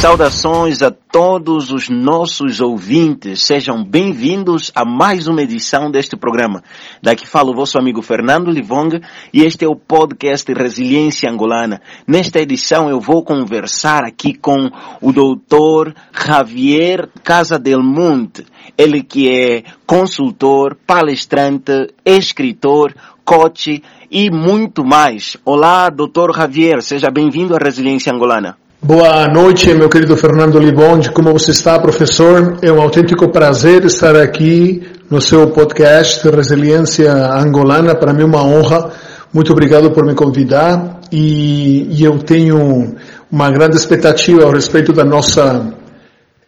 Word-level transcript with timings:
Saudações 0.00 0.80
a 0.80 0.90
todos 0.90 1.70
os 1.70 1.90
nossos 1.90 2.58
ouvintes. 2.58 3.42
Sejam 3.42 3.84
bem-vindos 3.84 4.72
a 4.74 4.82
mais 4.82 5.26
uma 5.26 5.42
edição 5.42 5.90
deste 5.90 6.16
programa. 6.16 6.64
Daqui 7.02 7.26
fala 7.26 7.50
o 7.50 7.54
vosso 7.54 7.78
amigo 7.78 8.00
Fernando 8.00 8.50
Livonga 8.50 9.02
e 9.30 9.42
este 9.42 9.66
é 9.66 9.68
o 9.68 9.76
podcast 9.76 10.50
Resiliência 10.54 11.30
Angolana. 11.30 11.82
Nesta 12.06 12.40
edição 12.40 12.88
eu 12.88 12.98
vou 12.98 13.22
conversar 13.22 14.02
aqui 14.02 14.32
com 14.32 14.70
o 15.02 15.12
doutor 15.12 15.94
Javier 16.14 17.06
Casa 17.22 17.58
del 17.58 17.82
Monte. 17.82 18.46
Ele 18.78 19.02
que 19.02 19.28
é 19.28 19.64
consultor, 19.86 20.78
palestrante, 20.86 21.92
escritor, 22.06 22.94
coach 23.22 23.82
e 24.10 24.30
muito 24.30 24.82
mais. 24.82 25.36
Olá, 25.44 25.90
doutor 25.90 26.34
Javier. 26.34 26.80
Seja 26.80 27.10
bem-vindo 27.10 27.54
à 27.54 27.58
Resiliência 27.58 28.10
Angolana. 28.10 28.56
Boa 28.82 29.28
noite, 29.28 29.74
meu 29.74 29.90
querido 29.90 30.16
Fernando 30.16 30.58
Libonde. 30.58 31.10
Como 31.10 31.30
você 31.34 31.50
está, 31.50 31.78
professor? 31.78 32.56
É 32.62 32.72
um 32.72 32.80
autêntico 32.80 33.30
prazer 33.30 33.84
estar 33.84 34.16
aqui 34.16 34.82
no 35.10 35.20
seu 35.20 35.50
podcast 35.50 36.26
Resiliência 36.26 37.12
Angolana. 37.12 37.94
Para 37.94 38.14
mim 38.14 38.22
é 38.22 38.24
uma 38.24 38.42
honra. 38.42 38.90
Muito 39.34 39.52
obrigado 39.52 39.90
por 39.90 40.06
me 40.06 40.14
convidar 40.14 40.98
e, 41.12 41.88
e 41.90 42.02
eu 42.02 42.18
tenho 42.20 42.96
uma 43.30 43.50
grande 43.50 43.76
expectativa 43.76 44.48
a 44.48 44.50
respeito 44.50 44.94
da 44.94 45.04
nossa 45.04 45.74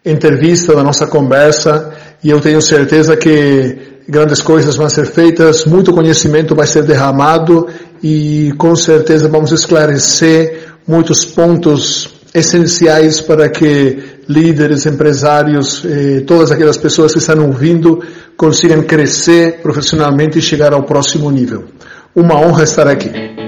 entrevista, 0.03 0.75
da 0.75 0.83
nossa 0.83 1.05
conversa 1.05 1.93
e 2.23 2.31
eu 2.31 2.41
tenho 2.41 2.63
certeza 2.63 3.15
que 3.15 4.01
grandes 4.09 4.41
coisas 4.41 4.75
vão 4.75 4.89
ser 4.89 5.05
feitas, 5.05 5.65
muito 5.65 5.93
conhecimento 5.93 6.55
vai 6.55 6.65
ser 6.65 6.81
derramado 6.83 7.67
e 8.01 8.51
com 8.57 8.75
certeza 8.75 9.29
vamos 9.29 9.51
esclarecer 9.51 10.73
muitos 10.87 11.23
pontos 11.23 12.22
essenciais 12.33 13.21
para 13.21 13.49
que 13.49 14.21
líderes, 14.27 14.85
empresários, 14.85 15.83
eh, 15.85 16.21
todas 16.25 16.51
aquelas 16.51 16.77
pessoas 16.77 17.13
que 17.13 17.19
estão 17.19 17.45
ouvindo 17.45 18.01
consigam 18.35 18.81
crescer 18.83 19.61
profissionalmente 19.61 20.39
e 20.39 20.41
chegar 20.41 20.73
ao 20.73 20.83
próximo 20.83 21.29
nível. 21.29 21.65
Uma 22.15 22.35
honra 22.39 22.63
estar 22.63 22.87
aqui. 22.87 23.42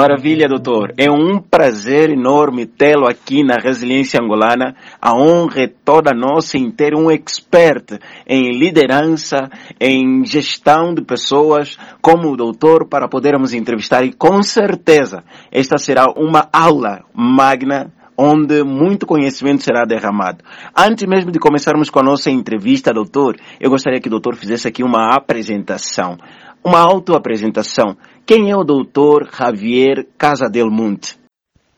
Maravilha, 0.00 0.48
doutor. 0.48 0.94
É 0.96 1.10
um 1.10 1.38
prazer 1.38 2.08
enorme 2.08 2.64
tê-lo 2.64 3.06
aqui 3.06 3.44
na 3.44 3.56
Resiliência 3.56 4.18
Angolana. 4.18 4.74
A 4.98 5.14
honra 5.14 5.64
é 5.64 5.66
toda 5.66 6.14
nossa 6.14 6.56
em 6.56 6.70
ter 6.70 6.94
um 6.94 7.10
expert 7.10 8.00
em 8.26 8.58
liderança, 8.58 9.50
em 9.78 10.24
gestão 10.24 10.94
de 10.94 11.02
pessoas, 11.02 11.76
como 12.00 12.30
o 12.30 12.36
doutor, 12.36 12.88
para 12.88 13.10
podermos 13.10 13.52
entrevistar. 13.52 14.02
E 14.02 14.10
com 14.10 14.42
certeza, 14.42 15.22
esta 15.52 15.76
será 15.76 16.06
uma 16.16 16.48
aula 16.50 17.04
magna 17.12 17.92
onde 18.16 18.64
muito 18.64 19.06
conhecimento 19.06 19.62
será 19.62 19.84
derramado. 19.84 20.42
Antes 20.74 21.06
mesmo 21.06 21.30
de 21.30 21.38
começarmos 21.38 21.90
com 21.90 22.00
a 22.00 22.02
nossa 22.02 22.30
entrevista, 22.30 22.90
doutor, 22.90 23.36
eu 23.60 23.68
gostaria 23.68 24.00
que 24.00 24.08
o 24.08 24.10
doutor 24.10 24.34
fizesse 24.34 24.66
aqui 24.66 24.82
uma 24.82 25.14
apresentação, 25.14 26.16
uma 26.64 26.78
autoapresentação. 26.78 27.96
Quem 28.30 28.48
é 28.48 28.56
o 28.56 28.62
doutor 28.62 29.28
Javier 29.36 30.06
Casa 30.16 30.48
del 30.48 30.70
Monte? 30.70 31.18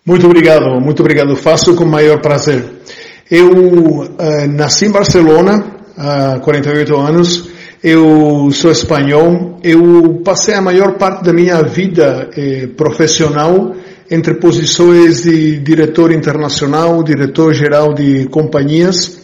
Muito 0.04 0.26
obrigado, 0.26 0.78
muito 0.82 1.00
obrigado. 1.00 1.34
Faço 1.34 1.74
com 1.74 1.86
maior 1.86 2.20
prazer. 2.20 2.62
Eu 3.30 3.48
uh, 3.52 4.12
nasci 4.54 4.84
em 4.84 4.90
Barcelona 4.90 5.64
há 5.96 6.40
48 6.40 6.94
anos. 6.94 7.48
Eu 7.82 8.50
sou 8.50 8.70
espanhol. 8.70 9.60
Eu 9.64 10.20
passei 10.22 10.52
a 10.52 10.60
maior 10.60 10.98
parte 10.98 11.24
da 11.24 11.32
minha 11.32 11.62
vida 11.62 12.28
eh, 12.36 12.66
profissional 12.76 13.74
entre 14.10 14.34
posições 14.34 15.22
de 15.22 15.58
diretor 15.58 16.12
internacional, 16.12 17.02
diretor 17.02 17.54
geral 17.54 17.94
de 17.94 18.26
companhias 18.26 19.21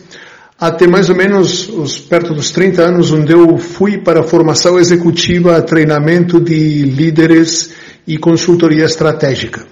até 0.60 0.88
mais 0.88 1.08
ou 1.08 1.14
menos 1.14 1.68
os, 1.68 2.00
perto 2.00 2.34
dos 2.34 2.50
30 2.50 2.82
anos, 2.82 3.12
onde 3.12 3.32
eu 3.32 3.58
fui 3.58 3.98
para 3.98 4.20
a 4.20 4.24
formação 4.24 4.78
executiva, 4.78 5.62
treinamento 5.62 6.40
de 6.40 6.82
líderes 6.82 7.70
e 8.06 8.18
consultoria 8.18 8.84
estratégica. 8.84 9.64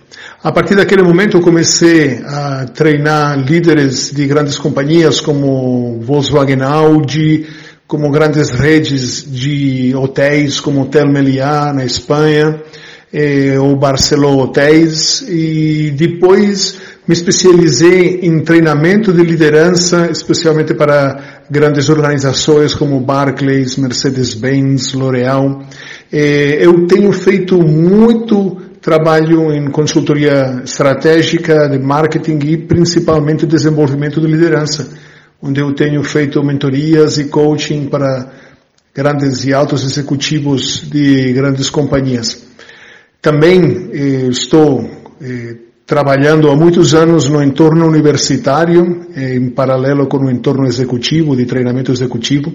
A 0.42 0.52
partir 0.52 0.76
daquele 0.76 1.02
momento 1.02 1.36
eu 1.36 1.40
comecei 1.40 2.20
a 2.24 2.66
treinar 2.66 3.36
líderes 3.36 4.12
de 4.12 4.26
grandes 4.26 4.58
companhias 4.58 5.20
como 5.20 5.98
Volkswagen 6.02 6.62
Audi, 6.62 7.46
como 7.88 8.10
grandes 8.10 8.50
redes 8.50 9.24
de 9.28 9.92
hotéis 9.94 10.60
como 10.60 10.82
Hotel 10.82 11.08
Meliá 11.08 11.72
na 11.72 11.84
Espanha, 11.84 12.60
eh, 13.12 13.58
ou 13.58 13.74
Barcelona 13.76 14.42
Hotéis, 14.42 15.22
e 15.22 15.92
depois 15.96 16.78
me 17.06 17.12
especializei 17.12 18.20
em 18.22 18.40
treinamento 18.40 19.12
de 19.12 19.22
liderança, 19.22 20.10
especialmente 20.10 20.74
para 20.74 21.44
grandes 21.48 21.88
organizações 21.88 22.74
como 22.74 22.98
Barclays, 23.00 23.76
Mercedes-Benz, 23.76 24.92
L'Oréal. 24.92 25.62
Eh, 26.12 26.58
eu 26.60 26.86
tenho 26.86 27.12
feito 27.12 27.62
muito 27.62 28.56
trabalho 28.80 29.52
em 29.52 29.70
consultoria 29.70 30.62
estratégica, 30.64 31.68
de 31.68 31.78
marketing 31.78 32.38
e 32.44 32.56
principalmente 32.56 33.46
desenvolvimento 33.46 34.20
de 34.20 34.26
liderança, 34.26 34.88
onde 35.40 35.60
eu 35.60 35.72
tenho 35.74 36.02
feito 36.02 36.42
mentorias 36.42 37.18
e 37.18 37.26
coaching 37.26 37.86
para 37.86 38.32
grandes 38.92 39.44
e 39.44 39.54
altos 39.54 39.84
executivos 39.84 40.80
de 40.90 41.32
grandes 41.32 41.70
companhias. 41.70 42.44
Também 43.22 43.90
eh, 43.92 44.28
estou 44.28 44.88
eh, 45.20 45.65
trabalhando 45.86 46.50
há 46.50 46.56
muitos 46.56 46.94
anos 46.94 47.28
no 47.28 47.40
entorno 47.40 47.86
universitário, 47.86 49.06
em 49.16 49.48
paralelo 49.50 50.08
com 50.08 50.18
o 50.18 50.30
entorno 50.30 50.66
executivo, 50.66 51.36
de 51.36 51.46
treinamento 51.46 51.92
executivo. 51.92 52.52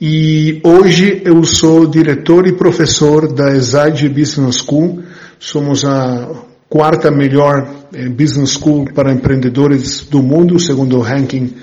E 0.00 0.60
hoje 0.64 1.22
eu 1.24 1.42
sou 1.44 1.86
diretor 1.86 2.46
e 2.46 2.52
professor 2.52 3.32
da 3.32 3.56
ESAD 3.56 4.08
Business 4.08 4.56
School. 4.56 5.00
Somos 5.38 5.84
a 5.84 6.28
quarta 6.68 7.08
melhor 7.10 7.86
eh, 7.94 8.08
business 8.08 8.58
school 8.58 8.86
para 8.92 9.12
empreendedores 9.12 10.04
do 10.04 10.20
mundo, 10.20 10.58
segundo 10.58 10.98
o 10.98 11.00
ranking 11.00 11.54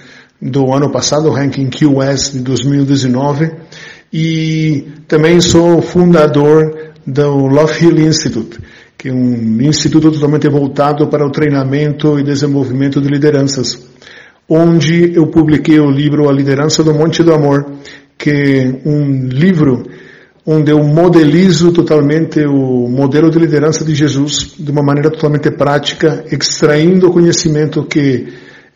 do 0.42 0.74
ano 0.74 0.90
passado, 0.90 1.28
o 1.28 1.34
ranking 1.34 1.70
QS 1.70 2.32
de 2.32 2.40
2019. 2.40 3.52
E 4.12 4.88
também 5.08 5.42
sou 5.42 5.82
fundador 5.82 6.94
do 7.06 7.48
Love 7.48 7.86
Hill 7.86 8.08
Institute 8.08 8.58
que 9.04 9.10
é 9.10 9.14
um 9.14 9.62
instituto 9.62 10.10
totalmente 10.10 10.48
voltado 10.48 11.10
para 11.10 11.28
o 11.28 11.30
treinamento 11.30 12.18
e 12.18 12.24
desenvolvimento 12.24 13.02
de 13.02 13.10
lideranças, 13.10 13.78
onde 14.48 15.14
eu 15.14 15.28
publiquei 15.28 15.78
o 15.78 15.92
livro 15.92 16.30
A 16.30 16.32
Liderança 16.32 16.86
do 16.86 16.94
Monte 16.94 17.22
do 17.22 17.34
Amor, 17.34 17.66
que 18.18 18.30
é 18.30 18.88
um 18.88 19.28
livro 19.28 19.84
onde 20.46 20.72
eu 20.72 20.82
modelizo 20.82 21.74
totalmente 21.74 22.46
o 22.46 22.88
modelo 22.88 23.30
de 23.30 23.40
liderança 23.40 23.84
de 23.84 23.94
Jesus 23.94 24.56
de 24.58 24.72
uma 24.72 24.82
maneira 24.82 25.12
totalmente 25.12 25.52
prática, 25.52 26.24
extraindo 26.32 27.10
o 27.10 27.12
conhecimento 27.12 27.84
que 27.84 28.28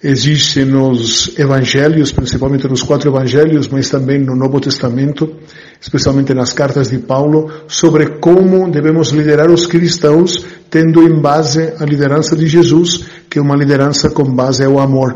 existe 0.03 0.63
nos 0.63 1.37
evangelhos, 1.39 2.11
principalmente 2.11 2.67
nos 2.67 2.83
quatro 2.83 3.09
evangelhos, 3.09 3.67
mas 3.67 3.89
também 3.89 4.19
no 4.19 4.35
Novo 4.35 4.59
Testamento, 4.59 5.37
especialmente 5.81 6.33
nas 6.33 6.53
cartas 6.53 6.89
de 6.89 6.99
Paulo, 6.99 7.51
sobre 7.67 8.19
como 8.19 8.69
devemos 8.69 9.09
liderar 9.09 9.49
os 9.49 9.65
cristãos, 9.65 10.45
tendo 10.69 11.01
em 11.03 11.19
base 11.19 11.73
a 11.79 11.85
liderança 11.85 12.35
de 12.35 12.47
Jesus, 12.47 13.05
que 13.29 13.39
é 13.39 13.41
uma 13.41 13.55
liderança 13.55 14.09
com 14.09 14.23
base 14.23 14.63
ao 14.63 14.79
amor. 14.79 15.15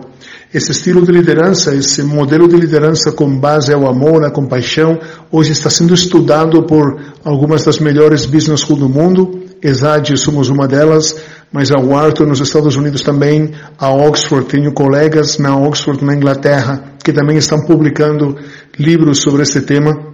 Esse 0.54 0.72
estilo 0.72 1.06
de 1.06 1.14
liderança, 1.14 1.74
esse 1.74 2.04
modelo 2.04 2.46
de 2.48 2.58
liderança 2.58 3.12
com 3.12 3.40
base 3.40 3.74
ao 3.74 3.88
amor, 3.88 4.26
à 4.26 4.30
compaixão, 4.30 5.00
hoje 5.32 5.54
está 5.54 5.70
sendo 5.70 5.94
estudado 5.94 6.64
por 6.64 7.00
algumas 7.24 7.64
das 7.64 7.80
melhores 7.80 8.26
business 8.26 8.60
schools 8.60 8.82
do 8.82 8.90
mundo. 8.90 9.40
ESAD 9.64 10.18
somos 10.18 10.50
uma 10.50 10.68
delas, 10.68 11.16
mas 11.52 11.72
a 11.72 11.80
Wharton 11.80 12.26
nos 12.26 12.40
Estados 12.40 12.76
Unidos 12.76 13.02
também, 13.02 13.52
a 13.78 13.90
Oxford, 13.90 14.48
tenho 14.48 14.74
colegas 14.74 15.38
na 15.38 15.58
Oxford 15.58 16.04
na 16.04 16.16
Inglaterra 16.16 16.92
que 17.04 17.12
também 17.12 17.38
estão 17.38 17.62
publicando 17.66 18.38
livros 18.80 19.20
sobre 19.20 19.44
esse 19.44 19.62
tema. 19.62 20.12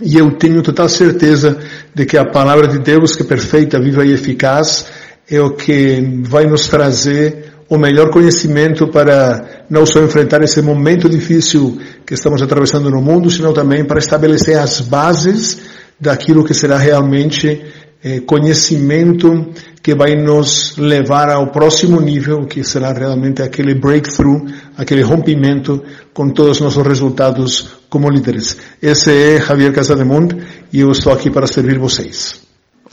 E 0.00 0.16
eu 0.16 0.30
tenho 0.32 0.62
total 0.62 0.88
certeza 0.88 1.58
de 1.94 2.04
que 2.04 2.16
a 2.16 2.24
palavra 2.24 2.68
de 2.68 2.78
Deus, 2.78 3.16
que 3.16 3.22
é 3.22 3.26
perfeita, 3.26 3.80
viva 3.80 4.04
e 4.04 4.12
eficaz, 4.12 4.86
é 5.30 5.40
o 5.40 5.50
que 5.50 6.22
vai 6.22 6.44
nos 6.44 6.68
trazer 6.68 7.52
o 7.68 7.76
melhor 7.76 8.10
conhecimento 8.10 8.88
para 8.88 9.64
não 9.68 9.84
só 9.84 10.02
enfrentar 10.02 10.42
esse 10.42 10.62
momento 10.62 11.08
difícil 11.08 11.78
que 12.06 12.14
estamos 12.14 12.40
atravessando 12.40 12.90
no 12.90 13.02
mundo, 13.02 13.30
sino 13.30 13.52
também 13.52 13.84
para 13.84 13.98
estabelecer 13.98 14.58
as 14.58 14.80
bases 14.80 15.60
daquilo 16.00 16.44
que 16.44 16.54
será 16.54 16.78
realmente 16.78 17.62
eh, 18.02 18.20
conhecimento 18.20 19.48
que 19.82 19.94
vai 19.94 20.16
nos 20.16 20.76
levar 20.76 21.30
ao 21.30 21.46
próximo 21.48 22.00
nível, 22.00 22.46
que 22.46 22.62
será 22.64 22.92
realmente 22.92 23.42
aquele 23.42 23.74
breakthrough, 23.74 24.46
aquele 24.76 25.02
rompimento 25.02 25.82
com 26.12 26.30
todos 26.30 26.52
os 26.52 26.60
nossos 26.60 26.86
resultados 26.86 27.78
como 27.88 28.10
líderes. 28.10 28.58
Esse 28.82 29.10
é 29.12 29.40
Javier 29.40 29.72
Casademont 29.72 30.34
e 30.72 30.80
eu 30.80 30.90
estou 30.90 31.12
aqui 31.12 31.30
para 31.30 31.46
servir 31.46 31.78
vocês. 31.78 32.42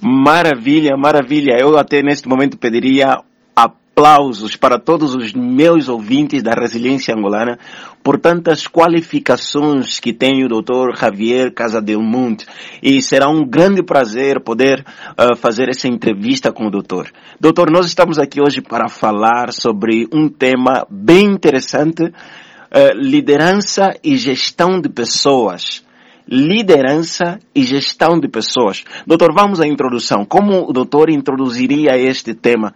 Maravilha, 0.01 0.95
maravilha. 0.97 1.57
Eu 1.59 1.77
até 1.77 2.01
neste 2.01 2.27
momento 2.27 2.57
pediria 2.57 3.19
aplausos 3.55 4.55
para 4.55 4.77
todos 4.77 5.15
os 5.15 5.33
meus 5.33 5.87
ouvintes 5.87 6.43
da 6.43 6.53
Resiliência 6.53 7.15
Angolana 7.15 7.57
por 8.06 8.19
tantas 8.19 8.68
qualificações 8.68 10.00
que 10.00 10.13
tem 10.13 10.46
o 10.46 10.48
Dr. 10.48 10.96
Javier 10.96 11.52
Casadelmunt 11.52 12.44
e 12.80 13.02
será 13.02 13.28
um 13.28 13.44
grande 13.44 13.81
prazer 13.81 14.40
poder 14.42 14.86
uh, 15.19 15.36
fazer 15.36 15.69
essa 15.69 15.88
entrevista 15.88 16.52
com 16.52 16.68
o 16.68 16.69
doutor. 16.69 17.12
Doutor, 17.40 17.72
nós 17.72 17.88
estamos 17.88 18.19
aqui 18.19 18.40
hoje 18.40 18.62
para 18.62 18.88
falar 18.88 19.52
sobre 19.52 20.07
um 20.13 20.30
tema 20.30 20.86
bem 20.88 21.25
interessante, 21.25 22.04
uh, 22.04 22.94
liderança 22.94 23.96
e 24.04 24.16
gestão 24.18 24.80
de 24.80 24.88
pessoas 24.88 25.84
liderança 26.28 27.40
e 27.54 27.62
gestão 27.63 28.19
de 28.19 28.28
pessoas. 28.28 28.84
Doutor, 29.06 29.31
vamos 29.31 29.62
à 29.62 29.68
introdução. 29.68 30.25
Como 30.25 30.68
o 30.68 30.74
doutor 30.74 31.10
introduziria 31.10 31.98
este 31.98 32.34
tema? 32.34 32.74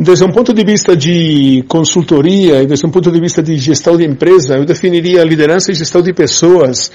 Desde 0.00 0.24
um 0.24 0.30
ponto 0.30 0.54
de 0.54 0.64
vista 0.64 0.96
de 0.96 1.64
consultoria 1.66 2.62
e 2.62 2.66
desde 2.66 2.86
um 2.86 2.90
ponto 2.90 3.10
de 3.10 3.20
vista 3.20 3.42
de 3.42 3.58
gestão 3.58 3.96
de 3.96 4.04
empresa, 4.06 4.54
eu 4.54 4.64
definiria 4.64 5.22
a 5.22 5.24
liderança 5.24 5.72
e 5.72 5.74
gestão 5.74 6.00
de 6.00 6.12
pessoas 6.12 6.92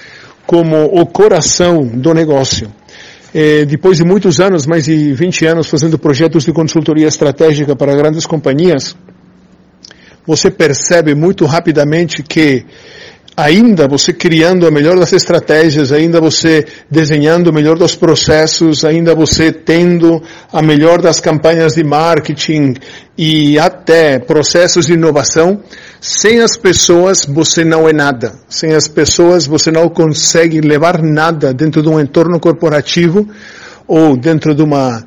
como 0.48 0.86
o 0.86 1.06
coração 1.06 1.86
do 1.86 2.14
negócio. 2.14 2.72
É, 3.34 3.66
depois 3.66 3.98
de 3.98 4.06
muitos 4.06 4.40
anos, 4.40 4.66
mais 4.66 4.86
de 4.86 5.12
20 5.12 5.46
anos 5.46 5.68
fazendo 5.68 6.00
projetos 6.00 6.46
de 6.46 6.54
consultoria 6.54 7.06
estratégica 7.06 7.76
para 7.76 7.94
grandes 7.94 8.26
companhias, 8.26 8.96
você 10.26 10.50
percebe 10.50 11.14
muito 11.14 11.46
rapidamente 11.46 12.24
que 12.24 12.66
ainda 13.36 13.88
você 13.88 14.14
criando 14.14 14.68
a 14.68 14.72
melhor 14.72 14.98
das 14.98 15.12
estratégias, 15.14 15.92
ainda 15.92 16.22
você 16.22 16.66
desenhando 16.90 17.48
o 17.48 17.54
melhor 17.54 17.78
dos 17.78 17.96
processos, 17.96 18.86
ainda 18.86 19.16
você 19.16 19.52
tendo 19.52 20.22
a 20.52 20.62
melhor 20.62 21.02
das 21.02 21.20
campanhas 21.20 21.74
de 21.74 21.84
marketing 21.84 22.76
e 23.18 23.58
até 23.60 24.20
processos 24.20 24.86
de 24.86 24.94
inovação, 24.94 25.62
sem 26.00 26.42
as 26.42 26.58
pessoas 26.58 27.26
você 27.26 27.64
não 27.64 27.88
é 27.88 27.94
nada. 27.94 28.34
Sem 28.48 28.74
as 28.74 28.88
pessoas 28.88 29.46
você 29.46 29.72
não 29.72 29.90
consegue 29.90 30.62
levar 30.62 31.02
nada 31.02 31.54
dentro 31.54 31.82
de 31.82 31.90
um 31.90 32.00
entorno 32.00 32.40
corporativo 32.40 33.28
ou 33.88 34.16
dentro 34.16 34.54
de 34.54 34.62
uma 34.62 35.04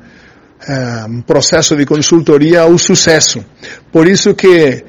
eh, 0.67 1.05
um 1.07 1.21
processo 1.21 1.75
de 1.75 1.85
consultoria 1.85 2.61
ao 2.61 2.77
sucesso. 2.77 3.45
Por 3.91 4.07
isso 4.07 4.33
que 4.33 4.83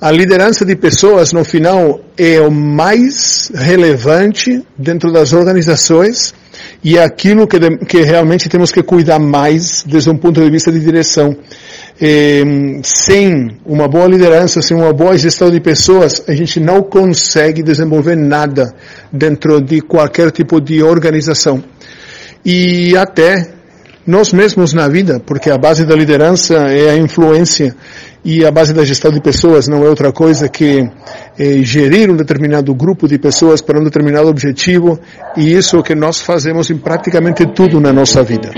a 0.00 0.10
liderança 0.10 0.64
de 0.64 0.74
pessoas, 0.74 1.30
no 1.30 1.44
final, 1.44 2.00
é 2.16 2.40
o 2.40 2.50
mais 2.50 3.52
relevante 3.54 4.64
dentro 4.78 5.12
das 5.12 5.34
organizações 5.34 6.32
e 6.82 6.96
é 6.96 7.04
aquilo 7.04 7.46
que, 7.46 7.58
que 7.84 8.00
realmente 8.00 8.48
temos 8.48 8.72
que 8.72 8.82
cuidar 8.82 9.18
mais 9.18 9.84
desde 9.86 10.08
um 10.08 10.16
ponto 10.16 10.40
de 10.40 10.50
vista 10.50 10.72
de 10.72 10.80
direção. 10.80 11.36
É, 12.00 12.42
sem 12.82 13.58
uma 13.66 13.86
boa 13.86 14.06
liderança, 14.06 14.62
sem 14.62 14.74
uma 14.74 14.90
boa 14.90 15.18
gestão 15.18 15.50
de 15.50 15.60
pessoas, 15.60 16.22
a 16.26 16.32
gente 16.32 16.58
não 16.58 16.82
consegue 16.82 17.62
desenvolver 17.62 18.16
nada 18.16 18.74
dentro 19.12 19.60
de 19.60 19.82
qualquer 19.82 20.30
tipo 20.30 20.62
de 20.62 20.82
organização. 20.82 21.62
E 22.42 22.96
até 22.96 23.59
nós 24.06 24.32
mesmos 24.32 24.72
na 24.72 24.88
vida, 24.88 25.20
porque 25.20 25.50
a 25.50 25.58
base 25.58 25.84
da 25.84 25.94
liderança 25.94 26.54
é 26.54 26.90
a 26.90 26.96
influência 26.96 27.74
e 28.24 28.44
a 28.44 28.50
base 28.50 28.72
da 28.72 28.84
gestão 28.84 29.10
de 29.10 29.20
pessoas 29.20 29.68
não 29.68 29.84
é 29.84 29.88
outra 29.88 30.12
coisa 30.12 30.48
que 30.48 30.88
é, 31.38 31.62
gerir 31.62 32.10
um 32.10 32.16
determinado 32.16 32.74
grupo 32.74 33.08
de 33.08 33.18
pessoas 33.18 33.60
para 33.60 33.78
um 33.78 33.84
determinado 33.84 34.28
objetivo 34.28 34.98
e 35.36 35.52
isso 35.54 35.76
é 35.76 35.78
o 35.78 35.82
que 35.82 35.94
nós 35.94 36.20
fazemos 36.20 36.70
em 36.70 36.76
praticamente 36.76 37.46
tudo 37.54 37.80
na 37.80 37.92
nossa 37.92 38.22
vida. 38.22 38.50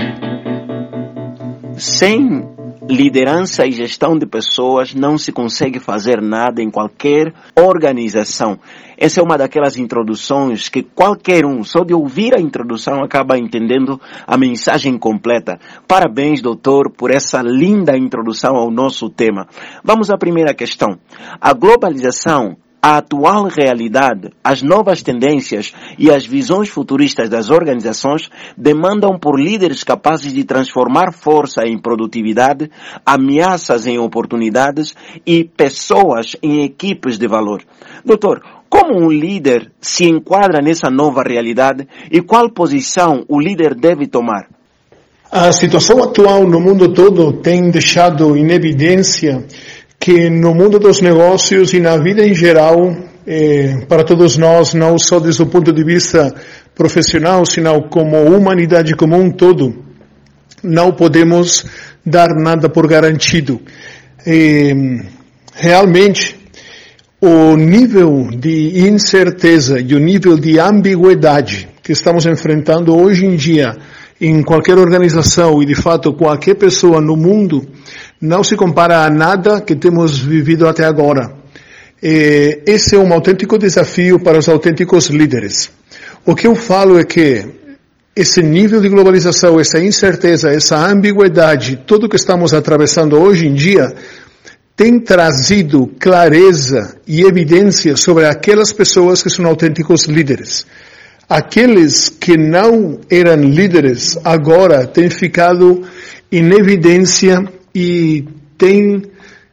Sem 1.77 2.45
liderança 2.89 3.65
e 3.65 3.71
gestão 3.71 4.17
de 4.17 4.25
pessoas 4.25 4.93
não 4.93 5.17
se 5.17 5.31
consegue 5.31 5.79
fazer 5.79 6.21
nada 6.21 6.61
em 6.61 6.69
qualquer 6.69 7.33
organização. 7.55 8.59
Essa 9.03 9.19
é 9.19 9.23
uma 9.23 9.37
daquelas 9.37 9.75
introduções 9.75 10.69
que 10.69 10.81
qualquer 10.81 11.45
um, 11.45 11.61
só 11.61 11.83
de 11.83 11.93
ouvir 11.93 12.33
a 12.33 12.39
introdução, 12.39 13.03
acaba 13.03 13.37
entendendo 13.37 13.99
a 14.25 14.37
mensagem 14.37 14.97
completa. 14.97 15.59
Parabéns, 15.85 16.41
doutor, 16.41 16.89
por 16.89 17.11
essa 17.11 17.41
linda 17.41 17.97
introdução 17.97 18.55
ao 18.55 18.71
nosso 18.71 19.09
tema. 19.09 19.45
Vamos 19.83 20.09
à 20.09 20.17
primeira 20.17 20.53
questão. 20.53 20.97
A 21.41 21.51
globalização 21.51 22.55
a 22.85 22.97
atual 22.97 23.47
realidade, 23.47 24.29
as 24.43 24.61
novas 24.61 25.01
tendências 25.01 25.73
e 25.97 26.11
as 26.11 26.25
visões 26.25 26.67
futuristas 26.67 27.29
das 27.29 27.49
organizações 27.49 28.29
demandam 28.57 29.17
por 29.17 29.39
líderes 29.39 29.85
capazes 29.85 30.33
de 30.33 30.43
transformar 30.43 31.13
força 31.13 31.65
em 31.65 31.77
produtividade, 31.77 32.69
ameaças 33.05 33.87
em 33.87 33.97
oportunidades 33.97 34.93
e 35.25 35.45
pessoas 35.45 36.35
em 36.43 36.65
equipes 36.65 37.17
de 37.17 37.25
valor. 37.25 37.63
Doutor, 38.03 38.43
como 38.73 39.05
um 39.05 39.11
líder 39.11 39.71
se 39.79 40.05
enquadra 40.05 40.59
nessa 40.59 40.89
nova 40.89 41.21
realidade 41.21 41.87
e 42.11 42.23
qual 42.23 42.49
posição 42.49 43.23
o 43.29 43.39
líder 43.39 43.75
deve 43.75 44.07
tomar? 44.07 44.47
A 45.31 45.51
situação 45.51 46.01
atual 46.01 46.47
no 46.47 46.59
mundo 46.59 46.91
todo 46.91 47.33
tem 47.33 47.69
deixado 47.69 48.35
em 48.35 48.51
evidência 48.51 49.45
que 49.99 50.27
no 50.27 50.55
mundo 50.55 50.79
dos 50.79 51.01
negócios 51.01 51.71
e 51.71 51.79
na 51.79 51.97
vida 51.97 52.25
em 52.25 52.33
geral, 52.33 52.97
eh, 53.27 53.85
para 53.87 54.03
todos 54.03 54.37
nós, 54.37 54.73
não 54.73 54.97
só 54.97 55.19
desde 55.19 55.43
o 55.43 55.45
ponto 55.45 55.71
de 55.71 55.83
vista 55.83 56.33
profissional, 56.73 57.45
sino 57.45 57.87
como 57.89 58.23
humanidade 58.23 58.95
como 58.95 59.15
um 59.15 59.29
todo, 59.29 59.85
não 60.63 60.91
podemos 60.91 61.63
dar 62.03 62.29
nada 62.29 62.67
por 62.69 62.87
garantido. 62.87 63.61
Eh, 64.25 64.73
realmente, 65.53 66.42
o 67.25 67.55
nível 67.55 68.27
de 68.37 68.85
incerteza 68.85 69.79
e 69.79 69.95
o 69.95 69.97
nível 69.97 70.37
de 70.37 70.59
ambiguidade 70.59 71.69
que 71.81 71.93
estamos 71.93 72.25
enfrentando 72.25 72.93
hoje 72.93 73.25
em 73.25 73.37
dia 73.37 73.77
em 74.19 74.43
qualquer 74.43 74.77
organização 74.77 75.63
e 75.63 75.65
de 75.65 75.73
fato 75.73 76.11
qualquer 76.11 76.55
pessoa 76.55 76.99
no 76.99 77.15
mundo 77.15 77.65
não 78.19 78.43
se 78.43 78.57
compara 78.57 79.05
a 79.05 79.09
nada 79.09 79.61
que 79.61 79.73
temos 79.73 80.19
vivido 80.19 80.67
até 80.67 80.83
agora. 80.83 81.33
Esse 82.01 82.97
é 82.97 82.99
um 82.99 83.13
autêntico 83.13 83.57
desafio 83.57 84.19
para 84.19 84.37
os 84.37 84.49
autênticos 84.49 85.07
líderes. 85.07 85.71
O 86.25 86.35
que 86.35 86.45
eu 86.45 86.55
falo 86.55 86.99
é 86.99 87.05
que 87.05 87.45
esse 88.13 88.43
nível 88.43 88.81
de 88.81 88.89
globalização, 88.89 89.61
essa 89.61 89.79
incerteza, 89.79 90.49
essa 90.49 90.75
ambiguidade, 90.75 91.83
tudo 91.87 92.09
que 92.09 92.17
estamos 92.17 92.53
atravessando 92.53 93.17
hoje 93.17 93.47
em 93.47 93.53
dia, 93.53 93.93
tem 94.75 94.99
trazido 94.99 95.87
clareza 95.99 96.97
e 97.07 97.21
evidência 97.21 97.95
sobre 97.95 98.25
aquelas 98.25 98.73
pessoas 98.73 99.21
que 99.21 99.29
são 99.29 99.45
autênticos 99.45 100.05
líderes. 100.05 100.65
Aqueles 101.29 102.09
que 102.09 102.37
não 102.37 102.99
eram 103.09 103.43
líderes 103.43 104.17
agora 104.23 104.85
têm 104.85 105.09
ficado 105.09 105.83
em 106.31 106.51
evidência 106.53 107.43
e 107.73 108.25
têm 108.57 109.03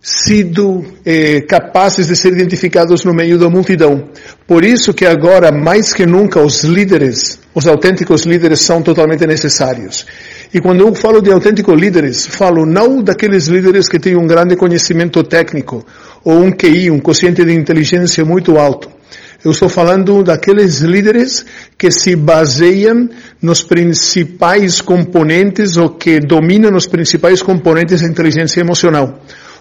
sido 0.03 0.83
eh, 1.05 1.43
capazes 1.43 2.07
de 2.09 2.17
ser 2.17 2.33
identificados 2.33 3.05
no 3.05 3.13
meio 3.13 3.39
da 3.39 3.51
multidão. 3.51 4.09
Por 4.47 4.65
isso 4.65 4.95
que 4.95 5.05
agora, 5.05 5.53
mais 5.53 5.93
que 5.93 6.07
nunca, 6.07 6.41
os 6.41 6.65
líderes, 6.65 7.39
os 7.55 7.67
autênticos 7.67 8.25
líderes 8.25 8.61
são 8.61 8.81
totalmente 8.81 9.27
necessários. 9.27 10.07
E 10.53 10.61
quando 10.61 10.81
eu 10.81 10.95
falo 10.95 11.21
de 11.21 11.31
autênticos 11.31 11.79
líderes, 11.79 12.27
falo 12.27 12.65
não 12.65 13.03
daqueles 13.03 13.47
líderes 13.47 13.89
que 13.89 13.99
têm 13.99 14.17
um 14.17 14.27
grande 14.27 14.57
conhecimento 14.57 15.23
técnico 15.23 15.87
ou 16.25 16.43
um 16.43 16.51
QI, 16.51 16.91
um 16.91 16.99
quociente 16.99 17.45
de 17.45 17.53
inteligência 17.53 18.25
muito 18.25 18.57
alto. 18.57 18.91
Eu 19.45 19.53
estou 19.53 19.69
falando 19.69 20.23
daqueles 20.23 20.81
líderes 20.81 21.47
que 21.79 21.91
se 21.91 22.15
baseiam 22.17 23.09
nos 23.41 23.63
principais 23.63 24.81
componentes 24.81 25.77
ou 25.77 25.91
que 25.91 26.21
dominam 26.21 26.75
os 26.77 26.87
principais 26.87 27.41
componentes 27.43 28.03
da 28.03 28.09
inteligência 28.09 28.61
emocional. 28.61 29.19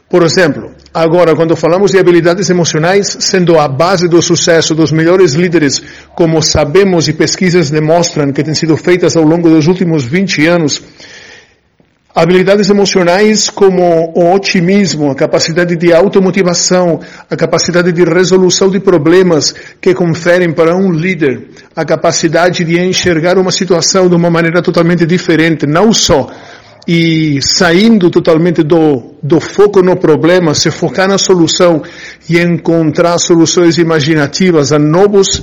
Por 0.09 0.23
exemplo, 0.23 0.71
agora 0.91 1.35
quando 1.35 1.55
falamos 1.55 1.91
de 1.91 1.99
habilidades 1.99 2.49
emocionais, 2.49 3.15
sendo 3.19 3.59
a 3.59 3.67
base 3.67 4.07
do 4.07 4.21
sucesso 4.21 4.73
dos 4.73 4.91
melhores 4.91 5.33
líderes, 5.33 5.83
como 6.15 6.41
sabemos 6.41 7.07
e 7.07 7.13
pesquisas 7.13 7.69
demonstram 7.69 8.33
que 8.33 8.43
têm 8.43 8.55
sido 8.55 8.75
feitas 8.75 9.15
ao 9.15 9.23
longo 9.23 9.49
dos 9.49 9.67
últimos 9.67 10.03
20 10.03 10.47
anos, 10.47 10.81
Habilidades 12.13 12.69
emocionais 12.71 13.51
como 13.51 14.11
o 14.15 14.33
otimismo, 14.33 15.11
a 15.11 15.15
capacidade 15.15 15.75
de 15.75 15.93
automotivação, 15.93 16.99
a 17.29 17.35
capacidade 17.35 17.91
de 17.91 18.03
resolução 18.03 18.67
de 18.67 18.79
problemas 18.79 19.53
que 19.79 19.93
conferem 19.93 20.51
para 20.51 20.75
um 20.75 20.91
líder 20.91 21.49
a 21.75 21.85
capacidade 21.85 22.63
de 22.63 22.77
enxergar 22.77 23.37
uma 23.37 23.51
situação 23.51 24.09
de 24.09 24.15
uma 24.15 24.29
maneira 24.29 24.59
totalmente 24.59 25.05
diferente, 25.05 25.67
não 25.67 25.93
só 25.93 26.29
e 26.91 27.39
saindo 27.39 28.09
totalmente 28.09 28.63
do, 28.63 29.13
do 29.21 29.39
foco 29.39 29.79
no 29.83 29.95
problema, 29.95 30.55
se 30.55 30.71
focar 30.71 31.07
na 31.07 31.19
solução 31.19 31.83
e 32.27 32.39
encontrar 32.39 33.19
soluções 33.19 33.77
imaginativas 33.77 34.71
a 34.71 34.79
novos 34.79 35.39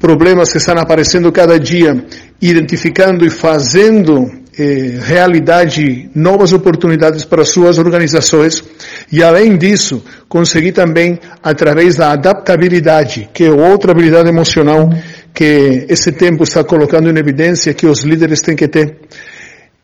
problemas 0.00 0.50
que 0.50 0.56
estão 0.56 0.78
aparecendo 0.78 1.30
cada 1.30 1.60
dia, 1.60 2.02
identificando 2.40 3.26
e 3.26 3.28
fazendo 3.28 4.30
eh, 4.58 4.98
realidade 5.02 6.08
novas 6.14 6.54
oportunidades 6.54 7.22
para 7.22 7.44
suas 7.44 7.76
organizações. 7.76 8.64
E 9.12 9.22
além 9.22 9.58
disso 9.58 10.02
conseguir 10.26 10.72
também 10.72 11.18
através 11.42 11.96
da 11.96 12.12
adaptabilidade 12.12 13.28
que 13.34 13.44
é 13.44 13.50
outra 13.50 13.92
habilidade 13.92 14.30
emocional 14.30 14.88
que 15.34 15.84
esse 15.86 16.12
tempo 16.12 16.44
está 16.44 16.64
colocando 16.64 17.10
em 17.10 17.18
evidência 17.18 17.74
que 17.74 17.86
os 17.86 18.04
líderes 18.04 18.40
têm 18.40 18.56
que 18.56 18.66
ter 18.66 18.96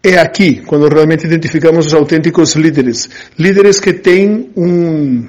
é 0.05 0.19
aqui 0.19 0.63
quando 0.67 0.87
realmente 0.89 1.27
identificamos 1.27 1.87
os 1.87 1.95
autênticos 1.95 2.55
líderes. 2.55 3.09
Líderes 3.39 3.81
que 3.81 3.93
têm 3.93 4.51
um 4.55 5.27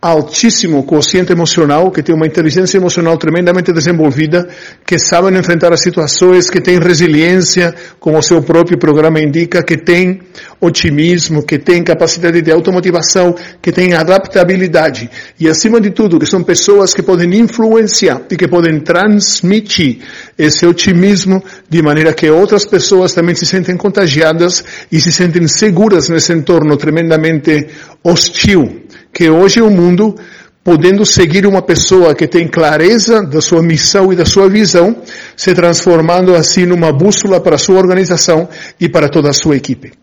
altíssimo 0.00 0.84
quociente 0.84 1.32
emocional, 1.32 1.90
que 1.90 2.02
tem 2.02 2.14
uma 2.14 2.26
inteligência 2.26 2.76
emocional 2.76 3.16
tremendamente 3.16 3.72
desenvolvida, 3.72 4.46
que 4.86 4.98
sabem 4.98 5.36
enfrentar 5.38 5.72
as 5.72 5.80
situações, 5.80 6.50
que 6.50 6.60
têm 6.60 6.78
resiliência, 6.78 7.74
como 7.98 8.18
o 8.18 8.22
seu 8.22 8.42
próprio 8.42 8.78
programa 8.78 9.20
indica, 9.20 9.62
que 9.62 9.76
tem 9.76 10.20
otimismo, 10.60 11.44
que 11.44 11.58
tem 11.58 11.82
capacidade 11.82 12.42
de 12.42 12.50
automotivação, 12.50 13.34
que 13.60 13.72
tem 13.72 13.94
adaptabilidade. 13.94 15.10
E 15.40 15.48
acima 15.48 15.80
de 15.80 15.90
tudo, 15.90 16.18
que 16.18 16.26
são 16.26 16.42
pessoas 16.42 16.92
que 16.92 17.02
podem 17.02 17.34
influenciar 17.34 18.22
e 18.30 18.36
que 18.36 18.46
podem 18.46 18.80
transmitir 18.80 20.00
esse 20.38 20.66
otimismo 20.66 21.42
de 21.68 21.82
maneira 21.82 22.12
que 22.12 22.28
outras 22.28 22.66
pessoas 22.66 23.14
também 23.14 23.34
se 23.34 23.46
sentem 23.46 23.76
contagiadas 23.76 24.62
e 24.92 25.00
se 25.00 25.10
sentem 25.10 25.48
seguras 25.48 26.08
nesse 26.10 26.32
entorno 26.32 26.76
tremendamente 26.76 27.66
hostil 28.04 28.85
que 29.16 29.30
hoje 29.30 29.62
o 29.62 29.70
mundo, 29.70 30.14
podendo 30.62 31.06
seguir 31.06 31.46
uma 31.46 31.62
pessoa 31.62 32.14
que 32.14 32.28
tem 32.28 32.46
clareza 32.46 33.22
da 33.22 33.40
sua 33.40 33.62
missão 33.62 34.12
e 34.12 34.16
da 34.16 34.26
sua 34.26 34.46
visão, 34.46 34.94
se 35.34 35.54
transformando 35.54 36.34
assim 36.34 36.66
numa 36.66 36.92
bússola 36.92 37.40
para 37.40 37.54
a 37.54 37.58
sua 37.58 37.78
organização 37.78 38.46
e 38.78 38.90
para 38.90 39.08
toda 39.08 39.30
a 39.30 39.32
sua 39.32 39.56
equipe. 39.56 39.94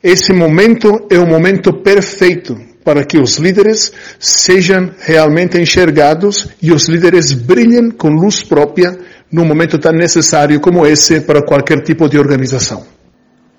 Esse 0.00 0.32
momento 0.32 1.08
é 1.10 1.18
o 1.18 1.26
momento 1.26 1.72
perfeito 1.72 2.56
para 2.84 3.04
que 3.04 3.18
os 3.18 3.36
líderes 3.36 3.92
sejam 4.20 4.92
realmente 5.00 5.60
enxergados 5.60 6.48
e 6.62 6.70
os 6.70 6.88
líderes 6.88 7.32
brilhem 7.32 7.90
com 7.90 8.10
luz 8.10 8.44
própria 8.44 8.96
num 9.30 9.44
momento 9.44 9.76
tão 9.76 9.92
necessário 9.92 10.60
como 10.60 10.86
esse 10.86 11.20
para 11.20 11.42
qualquer 11.42 11.82
tipo 11.82 12.08
de 12.08 12.16
organização. 12.16 12.86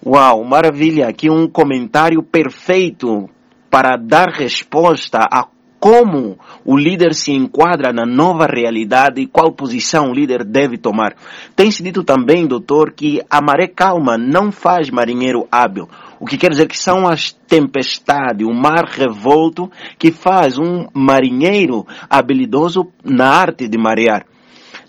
Uau, 0.04 0.46
maravilha! 0.46 1.10
Aqui 1.10 1.30
um 1.30 1.46
comentário 1.46 2.24
perfeito 2.24 3.30
para 3.72 3.98
dar 3.98 4.30
resposta 4.30 5.18
a 5.20 5.48
como 5.82 6.38
o 6.63 6.78
líder 6.78 7.16
se 7.16 7.32
enquadra 7.32 7.92
na 7.92 8.06
nova 8.06 8.46
realidade 8.46 9.20
e 9.20 9.25
qual 9.25 9.51
posição 9.51 10.12
o 10.12 10.13
líder 10.13 10.44
deve 10.44 10.78
tomar. 10.78 11.16
Tem-se 11.56 11.82
dito 11.82 12.04
também, 12.04 12.46
doutor, 12.46 12.92
que 12.92 13.20
a 13.28 13.42
maré 13.42 13.66
calma 13.66 14.16
não 14.16 14.51
faz 14.51 14.92
marinheiro 14.92 15.48
hábil. 15.51 15.90
O 16.20 16.28
que 16.28 16.38
quer 16.38 16.51
dizer 16.51 16.68
que 16.68 16.78
são 16.78 17.08
as 17.08 17.32
tempestades, 17.32 18.46
o 18.46 18.54
mar 18.54 18.86
revolto, 18.86 19.72
que 19.98 20.12
faz 20.12 20.60
um 20.60 20.86
marinheiro 20.94 21.88
habilidoso 22.08 22.86
na 23.04 23.28
arte 23.28 23.68
de 23.68 23.75
marear. 23.75 24.28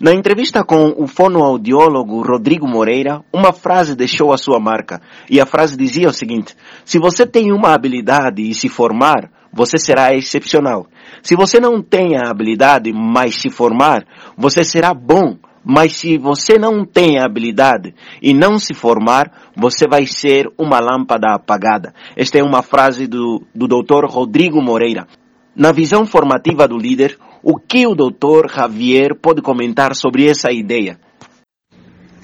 Na 0.03 0.13
entrevista 0.13 0.65
com 0.65 0.93
o 0.97 1.07
fonoaudiólogo 1.07 2.21
Rodrigo 2.23 2.67
Moreira, 2.67 3.23
uma 3.31 3.53
frase 3.53 3.95
deixou 3.95 4.33
a 4.33 4.37
sua 4.37 4.59
marca. 4.59 4.99
E 5.29 5.39
a 5.39 5.45
frase 5.45 5.77
dizia 5.77 6.09
o 6.09 6.13
seguinte: 6.13 6.57
Se 6.83 6.99
você 6.99 7.25
tem 7.25 7.53
uma 7.53 7.73
habilidade 7.73 8.41
e 8.41 8.53
se 8.53 8.67
formar, 8.67 9.31
você 9.53 9.77
será 9.77 10.13
excepcional. 10.13 10.87
Se 11.21 11.37
você 11.37 11.57
não 11.57 11.81
tem 11.81 12.17
a 12.17 12.29
habilidade, 12.29 12.91
mas 12.91 13.35
se 13.35 13.49
formar, 13.49 14.05
você 14.37 14.65
será 14.65 14.93
bom. 14.93 15.37
Mas 15.63 15.95
se 15.95 16.17
você 16.17 16.59
não 16.59 16.83
tem 16.85 17.17
a 17.17 17.23
habilidade 17.23 17.95
e 18.21 18.33
não 18.33 18.59
se 18.59 18.73
formar, 18.73 19.31
você 19.55 19.87
vai 19.87 20.05
ser 20.05 20.51
uma 20.57 20.81
lâmpada 20.81 21.33
apagada. 21.33 21.93
Esta 22.17 22.39
é 22.39 22.43
uma 22.43 22.61
frase 22.61 23.07
do, 23.07 23.41
do 23.55 23.69
Dr. 23.69 24.03
Rodrigo 24.09 24.61
Moreira. 24.61 25.07
Na 25.55 25.71
visão 25.71 26.05
formativa 26.05 26.67
do 26.67 26.77
líder, 26.77 27.17
o 27.43 27.59
que 27.59 27.85
o 27.85 27.93
Dr. 27.93 28.49
Javier 28.49 29.13
pode 29.21 29.41
comentar 29.41 29.93
sobre 29.95 30.27
essa 30.29 30.49
ideia? 30.49 30.97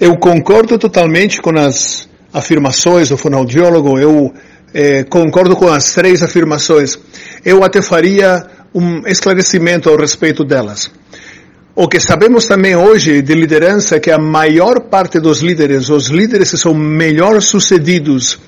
Eu 0.00 0.16
concordo 0.16 0.78
totalmente 0.78 1.42
com 1.42 1.56
as 1.58 2.08
afirmações 2.32 3.10
do 3.10 3.18
fonoaudiólogo, 3.18 3.98
eu 3.98 4.32
eh, 4.72 5.04
concordo 5.04 5.54
com 5.54 5.68
as 5.68 5.92
três 5.92 6.22
afirmações. 6.22 6.98
Eu 7.44 7.62
até 7.62 7.82
faria 7.82 8.46
um 8.74 9.06
esclarecimento 9.06 9.90
ao 9.90 9.96
respeito 9.96 10.42
delas. 10.42 10.90
O 11.74 11.86
que 11.86 12.00
sabemos 12.00 12.46
também 12.46 12.74
hoje 12.74 13.20
de 13.20 13.34
liderança 13.34 13.96
é 13.96 14.00
que 14.00 14.10
a 14.10 14.18
maior 14.18 14.80
parte 14.88 15.20
dos 15.20 15.42
líderes, 15.42 15.90
os 15.90 16.08
líderes 16.08 16.50
que 16.50 16.56
são 16.56 16.74
melhor 16.74 17.40
sucedidos 17.42 18.38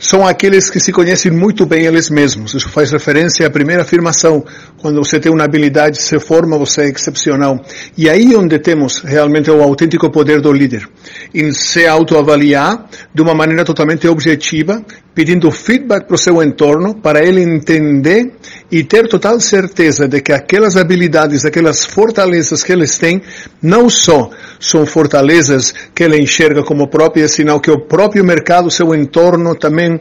são 0.00 0.26
aqueles 0.26 0.70
que 0.70 0.80
se 0.80 0.92
conhecem 0.92 1.30
muito 1.30 1.66
bem 1.66 1.84
eles 1.84 2.08
mesmos. 2.08 2.54
Isso 2.54 2.70
faz 2.70 2.90
referência 2.90 3.46
à 3.46 3.50
primeira 3.50 3.82
afirmação. 3.82 4.42
Quando 4.78 4.96
você 4.96 5.20
tem 5.20 5.30
uma 5.30 5.44
habilidade, 5.44 6.00
se 6.02 6.18
forma, 6.18 6.56
você 6.56 6.84
é 6.84 6.88
excepcional. 6.88 7.62
E 7.98 8.08
aí 8.08 8.34
onde 8.34 8.58
temos 8.58 9.00
realmente 9.00 9.50
o 9.50 9.62
autêntico 9.62 10.10
poder 10.10 10.40
do 10.40 10.50
líder. 10.50 10.88
Em 11.34 11.52
se 11.52 11.86
autoavaliar 11.86 12.88
de 13.14 13.20
uma 13.20 13.34
maneira 13.34 13.62
totalmente 13.62 14.08
objetiva, 14.08 14.82
pedindo 15.14 15.50
feedback 15.50 16.06
para 16.06 16.14
o 16.14 16.18
seu 16.18 16.42
entorno, 16.42 16.94
para 16.94 17.22
ele 17.22 17.42
entender 17.42 18.36
e 18.70 18.84
ter 18.84 19.08
total 19.08 19.40
certeza 19.40 20.06
de 20.06 20.20
que 20.20 20.32
aquelas 20.32 20.76
habilidades, 20.76 21.44
aquelas 21.44 21.84
fortalezas 21.84 22.62
que 22.62 22.72
eles 22.72 22.96
têm, 22.98 23.20
não 23.60 23.90
só 23.90 24.30
são 24.60 24.86
fortalezas 24.86 25.74
que 25.94 26.04
ele 26.04 26.18
enxerga 26.18 26.62
como 26.62 26.88
próprias, 26.88 27.32
senão 27.32 27.58
que 27.58 27.70
o 27.70 27.80
próprio 27.80 28.24
mercado, 28.24 28.70
seu 28.70 28.94
entorno 28.94 29.56
também 29.56 30.00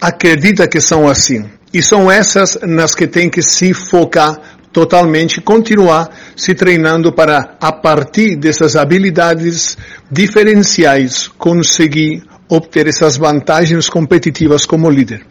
acredita 0.00 0.66
que 0.66 0.80
são 0.80 1.08
assim. 1.08 1.44
E 1.72 1.82
são 1.82 2.10
essas 2.10 2.58
nas 2.62 2.94
que 2.94 3.06
tem 3.06 3.30
que 3.30 3.42
se 3.42 3.72
focar 3.72 4.40
totalmente, 4.72 5.40
continuar 5.40 6.10
se 6.34 6.54
treinando 6.54 7.12
para, 7.12 7.56
a 7.60 7.72
partir 7.72 8.36
dessas 8.36 8.76
habilidades 8.76 9.76
diferenciais, 10.10 11.28
conseguir 11.38 12.22
obter 12.48 12.86
essas 12.88 13.16
vantagens 13.16 13.88
competitivas 13.88 14.66
como 14.66 14.90
líder. 14.90 15.24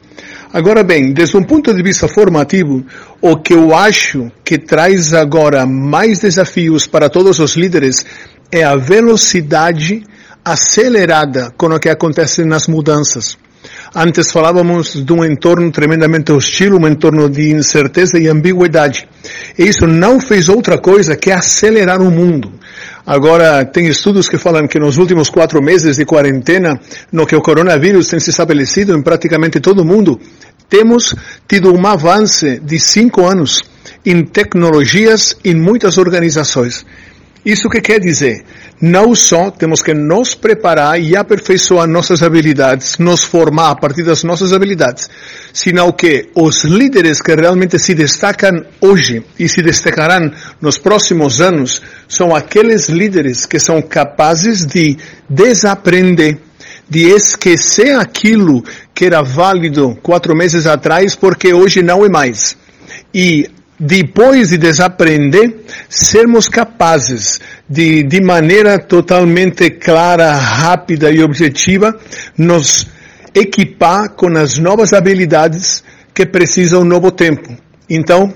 Agora 0.54 0.84
bem, 0.84 1.12
desde 1.12 1.36
um 1.38 1.44
ponto 1.44 1.74
de 1.74 1.84
vista 1.84 2.08
formativo, 2.08 2.86
o 3.22 3.38
que 3.38 3.54
eu 3.54 3.76
acho 3.76 4.32
que 4.44 4.58
traz 4.58 5.14
agora 5.14 5.66
mais 5.66 6.20
desafios 6.20 6.88
para 6.88 7.10
todos 7.10 7.40
os 7.40 7.56
líderes 7.56 8.06
é 8.52 8.64
a 8.64 8.76
velocidade 8.76 10.04
acelerada 10.44 11.52
com 11.58 11.68
o 11.68 11.80
que 11.80 11.90
acontece 11.90 12.46
nas 12.46 12.68
mudanças. 12.68 13.38
Antes 13.96 14.32
falávamos 14.32 14.94
de 14.94 15.14
um 15.14 15.24
entorno 15.24 15.72
tremendamente 15.72 16.32
hostil, 16.32 16.76
um 16.76 16.88
entorno 16.88 17.30
de 17.30 17.52
incerteza 17.52 18.20
e 18.20 18.28
ambiguidade. 18.28 19.08
E 19.58 19.64
isso 19.64 19.88
não 19.88 20.20
fez 20.20 20.50
outra 20.50 20.78
coisa 20.78 21.16
que 21.16 21.32
acelerar 21.32 22.02
o 22.02 22.12
mundo. 22.12 22.52
Agora, 23.06 23.64
tem 23.66 23.88
estudos 23.88 24.28
que 24.28 24.38
falam 24.38 24.68
que 24.68 24.80
nos 24.80 24.98
últimos 24.98 25.30
quatro 25.30 25.62
meses 25.62 25.98
de 25.98 26.06
quarentena, 26.06 26.80
no 27.12 27.26
que 27.26 27.36
o 27.36 27.42
coronavírus 27.42 28.08
tem 28.08 28.20
se 28.20 28.30
estabelecido 28.30 28.96
em 28.96 29.02
praticamente 29.02 29.60
todo 29.60 29.82
o 29.82 29.86
mundo, 29.86 30.20
temos 30.70 31.16
tido 31.48 31.74
um 31.74 31.86
avanço 31.86 32.60
de 32.60 32.80
cinco 32.80 33.26
anos 33.26 33.62
em 34.06 34.24
tecnologias 34.24 35.38
em 35.44 35.56
muitas 35.56 35.98
organizações. 35.98 36.86
Isso 37.46 37.70
que 37.70 37.80
quer 37.80 38.00
dizer? 38.00 38.44
Não 38.88 39.16
só 39.16 39.50
temos 39.50 39.82
que 39.82 39.96
nos 39.96 40.36
preparar 40.36 41.02
e 41.02 41.16
aperfeiçoar 41.16 41.88
nossas 41.88 42.22
habilidades, 42.22 43.00
nos 43.00 43.24
formar 43.24 43.72
a 43.72 43.76
partir 43.76 44.04
das 44.04 44.24
nossas 44.24 44.54
habilidades, 44.54 45.10
senão 45.52 45.92
que 45.92 46.30
os 46.36 46.64
líderes 46.64 47.20
que 47.20 47.34
realmente 47.34 47.80
se 47.80 47.96
destacam 47.96 48.64
hoje 48.80 49.26
e 49.40 49.50
se 49.50 49.64
destacarão 49.64 50.32
nos 50.62 50.78
próximos 50.78 51.42
anos 51.42 51.82
são 52.08 52.36
aqueles 52.36 52.88
líderes 52.88 53.48
que 53.48 53.58
são 53.58 53.82
capazes 53.82 54.64
de 54.64 54.96
desaprender, 55.28 56.38
de 56.88 57.10
esquecer 57.10 57.98
aquilo 57.98 58.64
que 58.94 59.06
era 59.06 59.24
válido 59.24 59.98
quatro 60.04 60.38
meses 60.38 60.68
atrás 60.68 61.16
porque 61.16 61.56
hoje 61.56 61.82
não 61.82 62.06
é 62.06 62.10
mais. 62.10 62.56
E 63.12 63.50
depois 63.80 64.50
de 64.50 64.58
desaprender, 64.58 65.66
sermos 65.90 66.48
capazes 66.48 67.40
de, 67.70 68.04
de 68.04 68.22
maneira 68.22 68.80
totalmente 68.80 69.70
clara, 69.70 70.34
rápida 70.34 71.12
e 71.12 71.22
objetiva, 71.22 71.98
nos 72.38 72.88
equipar 73.34 74.12
com 74.12 74.28
as 74.38 74.58
novas 74.58 74.94
habilidades 74.94 75.84
que 76.14 76.26
precisa 76.26 76.80
um 76.80 76.86
novo 76.86 77.12
tempo. 77.12 77.56
Então, 77.90 78.34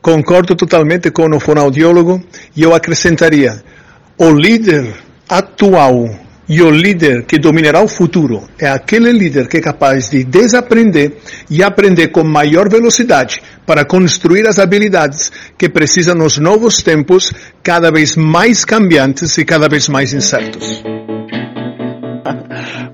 concordo 0.00 0.54
totalmente 0.54 1.10
com 1.10 1.28
o 1.34 1.40
fonoaudiólogo 1.40 2.22
e 2.54 2.62
eu 2.62 2.72
acrescentaria, 2.74 3.62
o 4.16 4.30
líder 4.30 4.94
atual 5.28 6.25
e 6.48 6.62
o 6.62 6.70
líder 6.70 7.24
que 7.24 7.38
dominará 7.38 7.82
o 7.82 7.88
futuro 7.88 8.48
é 8.58 8.68
aquele 8.68 9.12
líder 9.12 9.48
que 9.48 9.56
é 9.56 9.60
capaz 9.60 10.10
de 10.10 10.24
desaprender 10.24 11.18
e 11.50 11.62
aprender 11.62 12.08
com 12.08 12.22
maior 12.22 12.68
velocidade 12.68 13.42
para 13.66 13.84
construir 13.84 14.46
as 14.46 14.58
habilidades 14.58 15.32
que 15.58 15.68
precisa 15.68 16.14
nos 16.14 16.38
novos 16.38 16.82
tempos, 16.82 17.32
cada 17.62 17.90
vez 17.90 18.16
mais 18.16 18.64
cambiantes 18.64 19.36
e 19.38 19.44
cada 19.44 19.68
vez 19.68 19.88
mais 19.88 20.12
incertos. 20.12 20.82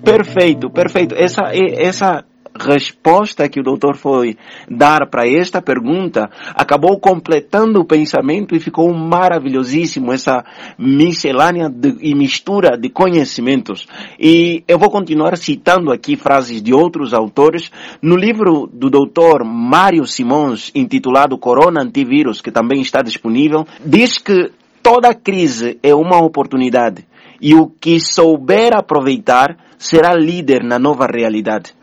Perfeito, 0.02 0.68
perfeito. 0.68 1.14
Essa, 1.16 1.52
essa 1.54 2.24
resposta 2.58 3.48
que 3.48 3.60
o 3.60 3.62
doutor 3.62 3.96
foi 3.96 4.36
dar 4.68 5.06
para 5.06 5.26
esta 5.26 5.62
pergunta 5.62 6.30
acabou 6.54 6.98
completando 6.98 7.80
o 7.80 7.84
pensamento 7.84 8.54
e 8.54 8.60
ficou 8.60 8.92
maravilhosíssimo 8.92 10.12
essa 10.12 10.44
miscelânea 10.78 11.68
de, 11.68 11.96
e 12.00 12.14
mistura 12.14 12.76
de 12.76 12.88
conhecimentos. 12.88 13.86
E 14.18 14.62
eu 14.68 14.78
vou 14.78 14.90
continuar 14.90 15.36
citando 15.36 15.90
aqui 15.90 16.16
frases 16.16 16.62
de 16.62 16.74
outros 16.74 17.14
autores. 17.14 17.70
No 18.00 18.16
livro 18.16 18.68
do 18.72 18.90
doutor 18.90 19.44
Mário 19.44 20.06
Simões, 20.06 20.70
intitulado 20.74 21.38
Corona 21.38 21.82
Antivírus, 21.82 22.40
que 22.40 22.50
também 22.50 22.80
está 22.80 23.02
disponível, 23.02 23.66
diz 23.84 24.18
que 24.18 24.50
toda 24.82 25.14
crise 25.14 25.78
é 25.82 25.94
uma 25.94 26.18
oportunidade 26.18 27.06
e 27.40 27.54
o 27.54 27.66
que 27.68 27.98
souber 27.98 28.72
aproveitar 28.74 29.56
será 29.78 30.14
líder 30.14 30.62
na 30.62 30.78
nova 30.78 31.06
realidade 31.06 31.74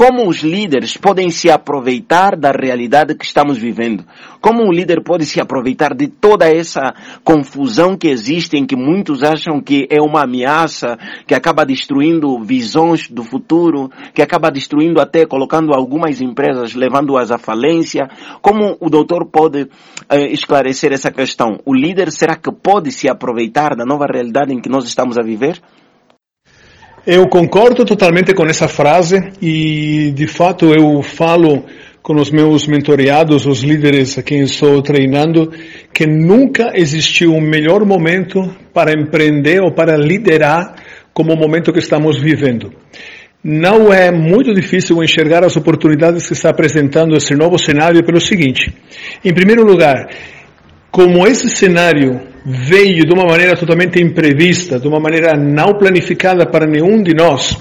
como 0.00 0.26
os 0.26 0.38
líderes 0.38 0.96
podem 0.96 1.28
se 1.28 1.50
aproveitar 1.50 2.34
da 2.34 2.50
realidade 2.50 3.14
que 3.14 3.22
estamos 3.22 3.58
vivendo. 3.58 4.02
Como 4.40 4.62
um 4.62 4.72
líder 4.72 5.02
pode 5.04 5.26
se 5.26 5.38
aproveitar 5.42 5.94
de 5.94 6.08
toda 6.08 6.48
essa 6.48 6.94
confusão 7.22 7.98
que 7.98 8.08
existe, 8.08 8.56
em 8.56 8.64
que 8.64 8.74
muitos 8.74 9.22
acham 9.22 9.60
que 9.60 9.86
é 9.90 10.00
uma 10.00 10.22
ameaça, 10.22 10.96
que 11.26 11.34
acaba 11.34 11.66
destruindo 11.66 12.42
visões 12.42 13.10
do 13.10 13.22
futuro, 13.22 13.90
que 14.14 14.22
acaba 14.22 14.50
destruindo 14.50 15.02
até 15.02 15.26
colocando 15.26 15.74
algumas 15.74 16.22
empresas, 16.22 16.74
levando-as 16.74 17.30
à 17.30 17.36
falência. 17.36 18.08
Como 18.40 18.78
o 18.80 18.88
doutor 18.88 19.26
pode 19.26 19.68
eh, 20.08 20.32
esclarecer 20.32 20.94
essa 20.94 21.10
questão? 21.10 21.60
O 21.66 21.74
líder 21.74 22.10
será 22.10 22.36
que 22.36 22.50
pode 22.50 22.90
se 22.90 23.06
aproveitar 23.06 23.76
da 23.76 23.84
nova 23.84 24.06
realidade 24.10 24.50
em 24.50 24.62
que 24.62 24.70
nós 24.70 24.86
estamos 24.86 25.18
a 25.18 25.22
viver? 25.22 25.60
Eu 27.06 27.26
concordo 27.28 27.84
totalmente 27.84 28.34
com 28.34 28.44
essa 28.44 28.68
frase 28.68 29.32
e, 29.40 30.12
de 30.14 30.26
fato, 30.26 30.66
eu 30.66 31.02
falo 31.02 31.64
com 32.02 32.14
os 32.14 32.30
meus 32.30 32.66
mentoreados, 32.66 33.46
os 33.46 33.62
líderes 33.62 34.18
a 34.18 34.22
quem 34.22 34.40
estou 34.40 34.82
treinando, 34.82 35.50
que 35.94 36.06
nunca 36.06 36.72
existiu 36.74 37.32
um 37.32 37.40
melhor 37.40 37.86
momento 37.86 38.54
para 38.74 38.92
empreender 38.92 39.62
ou 39.62 39.72
para 39.72 39.96
liderar 39.96 40.74
como 41.14 41.32
o 41.32 41.38
momento 41.38 41.72
que 41.72 41.78
estamos 41.78 42.18
vivendo. 42.18 42.70
Não 43.42 43.90
é 43.90 44.10
muito 44.10 44.52
difícil 44.52 45.02
enxergar 45.02 45.42
as 45.42 45.56
oportunidades 45.56 46.26
que 46.26 46.34
está 46.34 46.50
apresentando 46.50 47.16
esse 47.16 47.34
novo 47.34 47.58
cenário 47.58 48.04
pelo 48.04 48.20
seguinte. 48.20 48.74
Em 49.24 49.32
primeiro 49.32 49.64
lugar, 49.64 50.06
como 50.90 51.26
esse 51.26 51.48
cenário 51.50 52.20
veio 52.44 53.06
de 53.06 53.12
uma 53.12 53.24
maneira 53.24 53.56
totalmente 53.56 54.02
imprevista, 54.02 54.78
de 54.78 54.88
uma 54.88 54.98
maneira 54.98 55.36
não 55.36 55.74
planificada 55.74 56.46
para 56.46 56.66
nenhum 56.66 57.02
de 57.02 57.14
nós, 57.14 57.56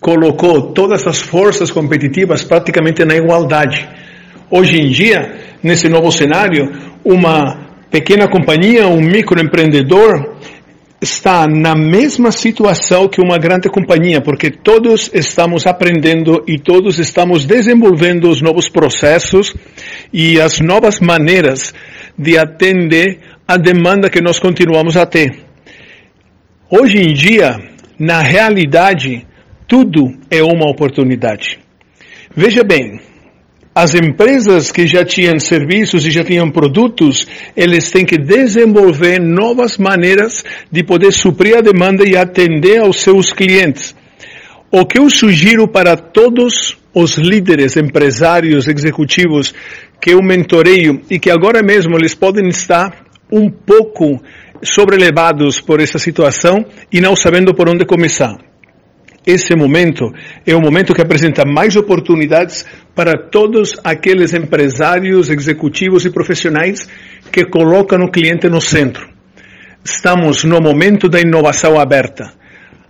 colocou 0.00 0.72
todas 0.72 1.06
as 1.06 1.20
forças 1.20 1.70
competitivas 1.70 2.42
praticamente 2.42 3.04
na 3.04 3.16
igualdade. 3.16 3.88
Hoje 4.50 4.80
em 4.80 4.88
dia, 4.88 5.36
nesse 5.62 5.88
novo 5.88 6.10
cenário, 6.10 6.72
uma 7.04 7.68
pequena 7.90 8.28
companhia, 8.28 8.86
um 8.88 9.00
microempreendedor, 9.00 10.36
está 11.00 11.46
na 11.46 11.76
mesma 11.76 12.32
situação 12.32 13.08
que 13.08 13.20
uma 13.20 13.38
grande 13.38 13.68
companhia, 13.68 14.20
porque 14.20 14.50
todos 14.50 15.10
estamos 15.14 15.66
aprendendo 15.66 16.42
e 16.46 16.58
todos 16.58 16.98
estamos 16.98 17.44
desenvolvendo 17.44 18.28
os 18.28 18.42
novos 18.42 18.68
processos 18.68 19.54
e 20.12 20.40
as 20.40 20.58
novas 20.60 20.98
maneiras 20.98 21.72
de 22.18 22.36
atender 22.36 23.20
a 23.46 23.56
demanda 23.56 24.10
que 24.10 24.20
nós 24.20 24.38
continuamos 24.38 24.96
a 24.96 25.06
ter. 25.06 25.44
Hoje 26.70 26.98
em 26.98 27.14
dia, 27.14 27.56
na 27.98 28.20
realidade, 28.20 29.26
tudo 29.66 30.12
é 30.30 30.42
uma 30.42 30.68
oportunidade. 30.70 31.58
Veja 32.34 32.62
bem, 32.62 33.00
as 33.74 33.94
empresas 33.94 34.72
que 34.72 34.86
já 34.86 35.04
tinham 35.04 35.38
serviços 35.38 36.04
e 36.04 36.10
já 36.10 36.24
tinham 36.24 36.50
produtos, 36.50 37.26
eles 37.56 37.90
têm 37.90 38.04
que 38.04 38.18
desenvolver 38.18 39.20
novas 39.20 39.78
maneiras 39.78 40.44
de 40.70 40.82
poder 40.82 41.12
suprir 41.12 41.56
a 41.56 41.60
demanda 41.60 42.04
e 42.04 42.16
atender 42.16 42.80
aos 42.80 43.00
seus 43.00 43.32
clientes. 43.32 43.94
O 44.70 44.84
que 44.84 44.98
eu 44.98 45.08
sugiro 45.08 45.68
para 45.68 45.96
todos 45.96 46.76
os 46.92 47.16
líderes, 47.16 47.76
empresários, 47.76 48.66
executivos 48.66 49.54
que 50.00 50.10
eu 50.10 50.22
mentoreio 50.22 51.00
e 51.10 51.18
que 51.18 51.30
agora 51.30 51.62
mesmo 51.62 51.96
eles 51.96 52.14
podem 52.14 52.48
estar 52.48 53.04
um 53.30 53.50
pouco 53.50 54.22
sobrelevados 54.62 55.60
por 55.60 55.80
essa 55.80 55.98
situação 55.98 56.64
e 56.92 57.00
não 57.00 57.14
sabendo 57.14 57.54
por 57.54 57.68
onde 57.68 57.84
começar. 57.84 58.36
Esse 59.26 59.54
momento 59.54 60.10
é 60.46 60.54
o 60.54 60.60
momento 60.60 60.94
que 60.94 61.02
apresenta 61.02 61.44
mais 61.44 61.76
oportunidades 61.76 62.64
para 62.94 63.12
todos 63.30 63.76
aqueles 63.84 64.32
empresários, 64.32 65.28
executivos 65.28 66.06
e 66.06 66.10
profissionais 66.10 66.88
que 67.30 67.44
colocam 67.44 67.98
o 68.04 68.10
cliente 68.10 68.48
no 68.48 68.60
centro. 68.60 69.06
Estamos 69.84 70.44
no 70.44 70.60
momento 70.60 71.08
da 71.08 71.20
inovação 71.20 71.78
aberta. 71.78 72.32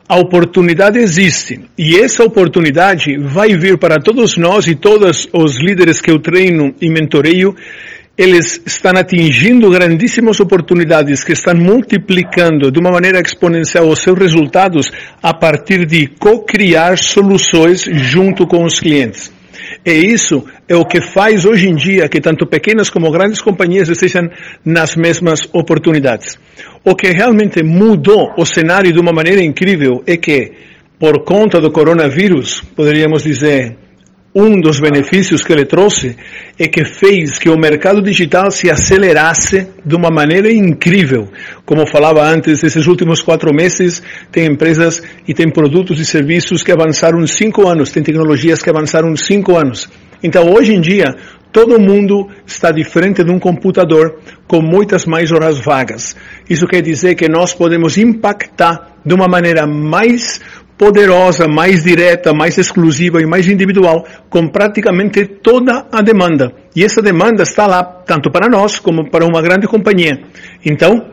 A 0.09 0.17
oportunidade 0.17 0.99
existe 0.99 1.61
e 1.77 1.97
essa 1.97 2.25
oportunidade 2.25 3.19
vai 3.19 3.55
vir 3.59 3.77
para 3.77 4.01
todos 4.01 4.39
nós 4.39 4.67
e 4.67 4.75
todos 4.75 5.29
os 5.31 5.61
líderes 5.61 6.01
que 6.01 6.11
eu 6.11 6.19
treino 6.19 6.75
e 6.81 6.89
mentoreio. 6.89 7.55
Eles 8.17 8.59
estão 8.65 8.93
atingindo 8.97 9.71
grandíssimas 9.71 10.41
oportunidades 10.41 11.23
que 11.23 11.33
estão 11.33 11.55
multiplicando 11.55 12.73
de 12.73 12.81
uma 12.81 12.91
maneira 12.91 13.21
exponencial 13.21 13.87
os 13.87 13.99
seus 13.99 14.19
resultados 14.19 14.91
a 15.23 15.35
partir 15.35 15.85
de 15.85 16.07
co-criar 16.07 16.97
soluções 16.97 17.83
junto 17.83 18.47
com 18.47 18.65
os 18.65 18.81
clientes. 18.81 19.31
E 19.85 19.93
isso 19.93 20.45
é 20.69 20.77
o 20.77 20.85
que 20.85 21.01
faz 21.01 21.45
hoje 21.45 21.69
em 21.69 21.75
dia 21.75 22.09
que 22.09 22.21
tanto 22.21 22.47
pequenas 22.47 22.91
como 22.91 23.11
grandes 23.11 23.41
companhias 23.41 23.89
estejam 23.89 24.29
nas 24.65 24.97
mesmas 24.97 25.49
oportunidades. 25.53 26.39
O 26.85 26.95
que 26.95 27.09
realmente 27.09 27.63
mudou 27.63 28.35
o 28.37 28.45
cenário 28.45 28.93
de 28.93 29.01
uma 29.01 29.13
maneira 29.13 29.43
incrível 29.43 30.03
é 30.07 30.17
que, 30.17 30.53
por 30.99 31.25
conta 31.25 31.61
do 31.61 31.71
coronavírus, 31.71 32.63
poderíamos 32.75 33.23
dizer, 33.23 33.77
um 34.35 34.61
dos 34.61 34.79
benefícios 34.79 35.43
que 35.43 35.53
ele 35.53 35.65
trouxe 35.65 36.17
é 36.59 36.69
que 36.69 36.85
fez 36.85 37.39
que 37.39 37.49
o 37.49 37.59
mercado 37.59 38.03
digital 38.03 38.51
se 38.51 38.71
acelerasse 38.71 39.69
de 39.85 39.97
uma 39.97 40.11
maneira 40.11 40.53
incrível. 40.53 41.29
Como 41.65 41.87
falava 41.87 42.23
antes, 42.23 42.63
esses 42.63 42.87
últimos 42.87 43.23
quatro 43.23 43.55
meses 43.55 44.03
tem 44.31 44.47
empresas 44.47 45.03
e 45.27 45.33
tem 45.33 45.51
produtos 45.51 45.99
e 45.99 46.05
serviços 46.05 46.63
que 46.63 46.71
avançaram 46.71 47.27
cinco 47.27 47.67
anos, 47.67 47.91
tem 47.91 48.03
tecnologias 48.03 48.63
que 48.63 48.71
avançaram 48.71 49.17
cinco 49.17 49.57
anos. 49.57 49.89
Então, 50.23 50.53
hoje 50.53 50.75
em 50.75 50.81
dia, 50.81 51.15
todo 51.53 51.81
mundo 51.81 52.29
está 52.47 52.71
de 52.71 52.85
frente 52.85 53.25
de 53.25 53.31
um 53.31 53.39
computador 53.39 54.19
com 54.47 54.61
muitas 54.61 55.07
mais 55.07 55.33
horas 55.33 55.59
vagas. 55.59 56.17
Isso 56.51 56.67
quer 56.67 56.83
dizer 56.83 57.15
que 57.15 57.29
nós 57.29 57.55
podemos 57.55 57.97
impactar 57.97 58.99
de 59.05 59.15
uma 59.15 59.27
maneira 59.27 59.67
mais 59.67 60.41
poderosa, 60.79 61.49
mais 61.49 61.83
direta, 61.83 62.33
mais 62.33 62.57
exclusiva 62.57 63.21
e 63.21 63.27
mais 63.27 63.49
individual, 63.49 64.07
com 64.31 64.49
praticamente 64.49 65.27
toda 65.27 65.87
a 65.91 66.01
demanda. 66.01 66.53
E 66.75 66.85
essa 66.85 67.03
demanda 67.03 67.43
está 67.43 67.67
lá, 67.67 67.83
tanto 67.83 68.31
para 68.31 68.49
nós 68.49 68.79
como 68.79 69.11
para 69.11 69.27
uma 69.27 69.43
grande 69.43 69.67
companhia. 69.67 70.21
Então, 70.65 71.11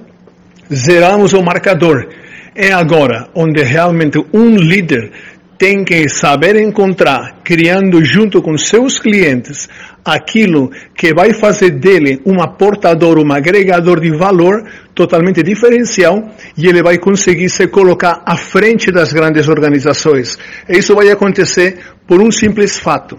zeramos 0.71 1.34
o 1.34 1.41
marcador. 1.41 2.08
É 2.56 2.71
agora 2.71 3.28
onde 3.36 3.62
realmente 3.63 4.23
um 4.32 4.56
líder 4.56 5.12
tem 5.58 5.84
que 5.84 6.08
saber 6.10 6.56
encontrar, 6.58 7.39
criando 7.43 8.04
junto 8.04 8.41
com 8.41 8.58
seus 8.58 8.99
clientes, 8.99 9.69
aquilo 10.04 10.69
que 10.95 11.13
vai 11.13 11.34
fazer 11.34 11.71
dele 11.71 12.21
um 12.25 12.41
aportador, 12.41 13.17
um 13.17 13.32
agregador 13.32 13.99
de 13.99 14.12
valor 14.12 14.63
totalmente 14.95 15.43
diferencial 15.43 16.31
e 16.58 16.67
ele 16.67 16.81
vai 16.81 16.97
conseguir 16.97 17.49
se 17.49 17.67
colocar 17.67 18.23
à 18.25 18.38
frente 18.38 18.91
das 18.91 19.12
grandes 19.12 19.49
organizações. 19.49 20.39
Isso 20.67 20.95
vai 20.95 21.12
acontecer 21.12 21.77
por 22.08 22.21
um 22.21 22.31
simples 22.31 22.79
fato. 22.79 23.17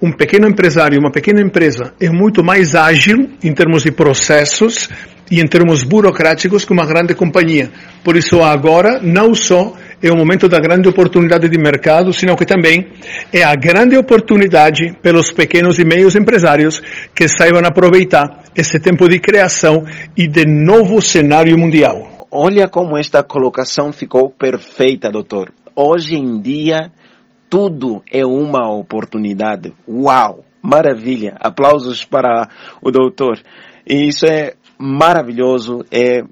Um 0.00 0.12
pequeno 0.12 0.46
empresário, 0.46 1.00
uma 1.00 1.10
pequena 1.10 1.40
empresa 1.40 1.92
é 2.00 2.08
muito 2.08 2.44
mais 2.44 2.74
ágil 2.74 3.30
em 3.42 3.52
termos 3.52 3.82
de 3.82 3.90
processos 3.90 4.88
e 5.30 5.40
em 5.40 5.46
termos 5.46 5.82
burocráticos 5.82 6.64
que 6.64 6.72
uma 6.72 6.86
grande 6.86 7.14
companhia. 7.14 7.70
Por 8.04 8.16
isso 8.16 8.40
agora, 8.42 9.00
não 9.02 9.34
só 9.34 9.74
é 10.02 10.10
o 10.10 10.16
momento 10.16 10.48
da 10.48 10.58
grande 10.60 10.88
oportunidade 10.88 11.48
de 11.48 11.58
mercado, 11.58 12.12
sino 12.12 12.36
que 12.36 12.44
também 12.44 12.88
é 13.32 13.42
a 13.42 13.54
grande 13.54 13.96
oportunidade 13.96 14.94
pelos 15.02 15.32
pequenos 15.32 15.78
e 15.78 15.84
meios 15.84 16.14
empresários 16.16 16.80
que 17.14 17.28
saibam 17.28 17.62
aproveitar 17.64 18.44
esse 18.54 18.78
tempo 18.78 19.08
de 19.08 19.18
criação 19.18 19.84
e 20.16 20.26
de 20.26 20.44
novo 20.44 21.00
cenário 21.00 21.56
mundial. 21.58 22.26
Olha 22.30 22.68
como 22.68 22.98
esta 22.98 23.22
colocação 23.22 23.92
ficou 23.92 24.30
perfeita, 24.30 25.10
doutor. 25.10 25.52
Hoje 25.74 26.16
em 26.16 26.40
dia, 26.40 26.90
tudo 27.48 28.02
é 28.10 28.24
uma 28.24 28.70
oportunidade. 28.70 29.72
Uau! 29.88 30.44
Maravilha! 30.60 31.36
Aplausos 31.40 32.04
para 32.04 32.48
o 32.82 32.90
doutor. 32.90 33.38
E 33.86 34.08
isso 34.08 34.26
é 34.26 34.54
maravilhoso, 34.78 35.84
é 35.90 36.24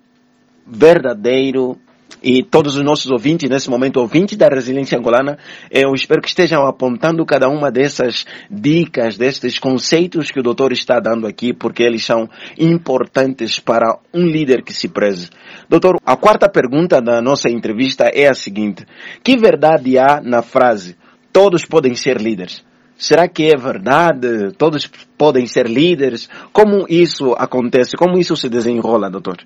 verdadeiro, 0.66 1.78
e 2.22 2.42
todos 2.42 2.76
os 2.76 2.84
nossos 2.84 3.10
ouvintes, 3.10 3.48
nesse 3.48 3.68
momento, 3.68 3.98
ouvintes 3.98 4.36
da 4.36 4.48
resiliência 4.48 4.98
angolana, 4.98 5.38
eu 5.70 5.92
espero 5.94 6.22
que 6.22 6.28
estejam 6.28 6.66
apontando 6.66 7.24
cada 7.24 7.48
uma 7.48 7.70
dessas 7.70 8.24
dicas, 8.50 9.16
destes 9.16 9.58
conceitos 9.58 10.30
que 10.30 10.40
o 10.40 10.42
doutor 10.42 10.72
está 10.72 11.00
dando 11.00 11.26
aqui, 11.26 11.52
porque 11.52 11.82
eles 11.82 12.04
são 12.04 12.28
importantes 12.58 13.58
para 13.58 13.98
um 14.12 14.26
líder 14.26 14.62
que 14.62 14.72
se 14.72 14.88
preze. 14.88 15.30
Doutor, 15.68 15.96
a 16.04 16.16
quarta 16.16 16.48
pergunta 16.48 17.00
da 17.00 17.20
nossa 17.20 17.50
entrevista 17.50 18.10
é 18.12 18.28
a 18.28 18.34
seguinte. 18.34 18.84
Que 19.22 19.36
verdade 19.36 19.98
há 19.98 20.20
na 20.22 20.42
frase, 20.42 20.96
todos 21.32 21.64
podem 21.64 21.94
ser 21.94 22.20
líderes? 22.20 22.64
Será 22.96 23.28
que 23.28 23.44
é 23.52 23.56
verdade? 23.56 24.52
Todos 24.56 24.88
podem 25.18 25.46
ser 25.46 25.68
líderes? 25.68 26.28
Como 26.52 26.86
isso 26.88 27.34
acontece? 27.36 27.96
Como 27.96 28.18
isso 28.18 28.36
se 28.36 28.48
desenrola, 28.48 29.10
doutor? 29.10 29.38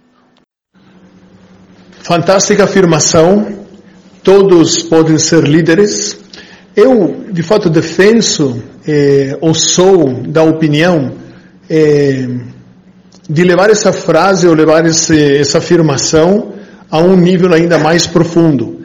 Fantástica 2.03 2.65
afirmação. 2.65 3.59
Todos 4.23 4.83
podem 4.83 5.19
ser 5.19 5.45
líderes. 5.45 6.19
Eu, 6.75 7.25
de 7.31 7.43
fato, 7.43 7.69
defenso 7.69 8.63
eh, 8.87 9.37
ou 9.41 9.55
sou 9.55 10.13
da 10.27 10.43
opinião 10.43 11.13
eh, 11.69 12.29
de 13.29 13.45
levar 13.45 13.71
essa 13.71 13.93
frase 13.93 14.47
ou 14.47 14.55
levar 14.55 14.87
esse, 14.87 15.37
essa 15.37 15.59
afirmação 15.59 16.53
a 16.91 16.99
um 16.99 17.17
nível 17.17 17.53
ainda 17.53 17.79
mais 17.79 18.07
profundo. 18.07 18.79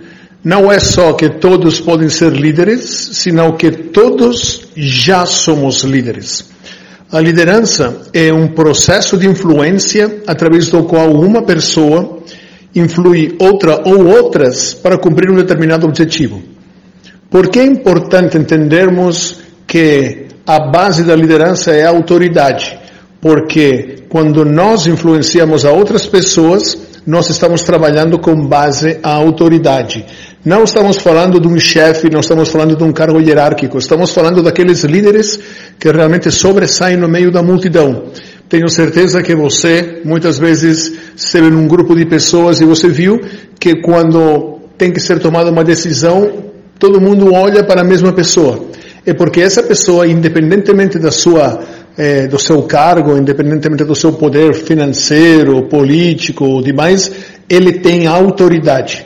Não 0.44 0.70
é 0.70 0.80
só 0.80 1.14
que 1.14 1.30
todos 1.40 1.80
podem 1.80 2.10
ser 2.10 2.34
líderes, 2.34 3.10
senão 3.14 3.56
que 3.56 3.72
todos 3.72 4.68
já 4.76 5.26
somos 5.26 5.84
líderes. 5.84 6.46
A 7.10 7.20
liderança 7.20 8.02
é 8.12 8.34
um 8.34 8.48
processo 8.50 9.18
de 9.18 9.28
influência 9.28 10.24
através 10.28 10.68
do 10.68 10.84
qual 10.84 11.12
uma 11.12 11.44
pessoa 11.44 12.20
influi 12.76 13.36
outra 13.40 13.82
ou 13.86 14.08
outras 14.08 14.74
para 14.74 14.98
cumprir 14.98 15.30
um 15.30 15.36
determinado 15.36 15.88
objetivo. 15.88 16.42
Por 17.30 17.50
que 17.50 17.60
é 17.60 17.66
importante 17.66 18.38
entendermos 18.38 19.40
que 19.66 20.28
a 20.46 20.70
base 20.70 21.04
da 21.04 21.16
liderança 21.16 21.72
é 21.72 21.86
a 21.86 21.90
autoridade? 21.90 22.78
Porque 23.20 24.04
quando 24.10 24.46
nós 24.46 24.86
influenciamos 24.86 25.66
a 25.66 25.72
outras 25.72 26.06
pessoas, 26.06 26.78
nós 27.06 27.30
estamos 27.30 27.62
trabalhando 27.62 28.20
com 28.20 28.48
base 28.48 29.00
à 29.02 29.12
autoridade. 29.14 30.06
Não 30.46 30.64
estamos 30.64 30.98
falando 30.98 31.40
de 31.40 31.48
um 31.48 31.58
chefe, 31.58 32.10
não 32.10 32.20
estamos 32.20 32.50
falando 32.50 32.76
de 32.76 32.84
um 32.84 32.92
cargo 32.92 33.20
hierárquico, 33.20 33.78
estamos 33.78 34.12
falando 34.14 34.44
daqueles 34.44 34.84
líderes 34.84 35.40
que 35.80 35.90
realmente 35.90 36.30
sobressaem 36.32 36.98
no 36.98 37.08
meio 37.08 37.32
da 37.32 37.42
multidão. 37.42 38.10
Tenho 38.54 38.70
certeza 38.70 39.24
que 39.24 39.34
você 39.34 40.02
muitas 40.06 40.38
vezes 40.38 40.94
esteve 41.16 41.50
num 41.50 41.68
grupo 41.68 41.96
de 41.96 42.06
pessoas 42.06 42.62
e 42.62 42.66
você 42.66 42.88
viu 42.88 43.20
que 43.60 43.82
quando 43.82 44.60
tem 44.78 44.92
que 44.92 45.00
ser 45.00 45.18
tomada 45.18 45.50
uma 45.50 45.64
decisão, 45.64 46.52
todo 46.78 47.02
mundo 47.02 47.34
olha 47.34 47.64
para 47.64 47.82
a 47.82 47.84
mesma 47.84 48.14
pessoa. 48.14 48.64
É 49.04 49.12
porque 49.12 49.42
essa 49.42 49.64
pessoa, 49.64 50.06
independentemente 50.06 51.00
da 51.00 51.10
sua 51.10 51.64
eh, 51.98 52.28
do 52.28 52.38
seu 52.38 52.62
cargo, 52.62 53.18
independentemente 53.18 53.86
do 53.86 53.96
seu 53.96 54.14
poder 54.14 54.54
financeiro, 54.54 55.68
político 55.68 56.46
ou 56.46 56.62
demais, 56.62 57.12
ele 57.50 57.80
tem 57.80 58.06
autoridade. 58.06 59.04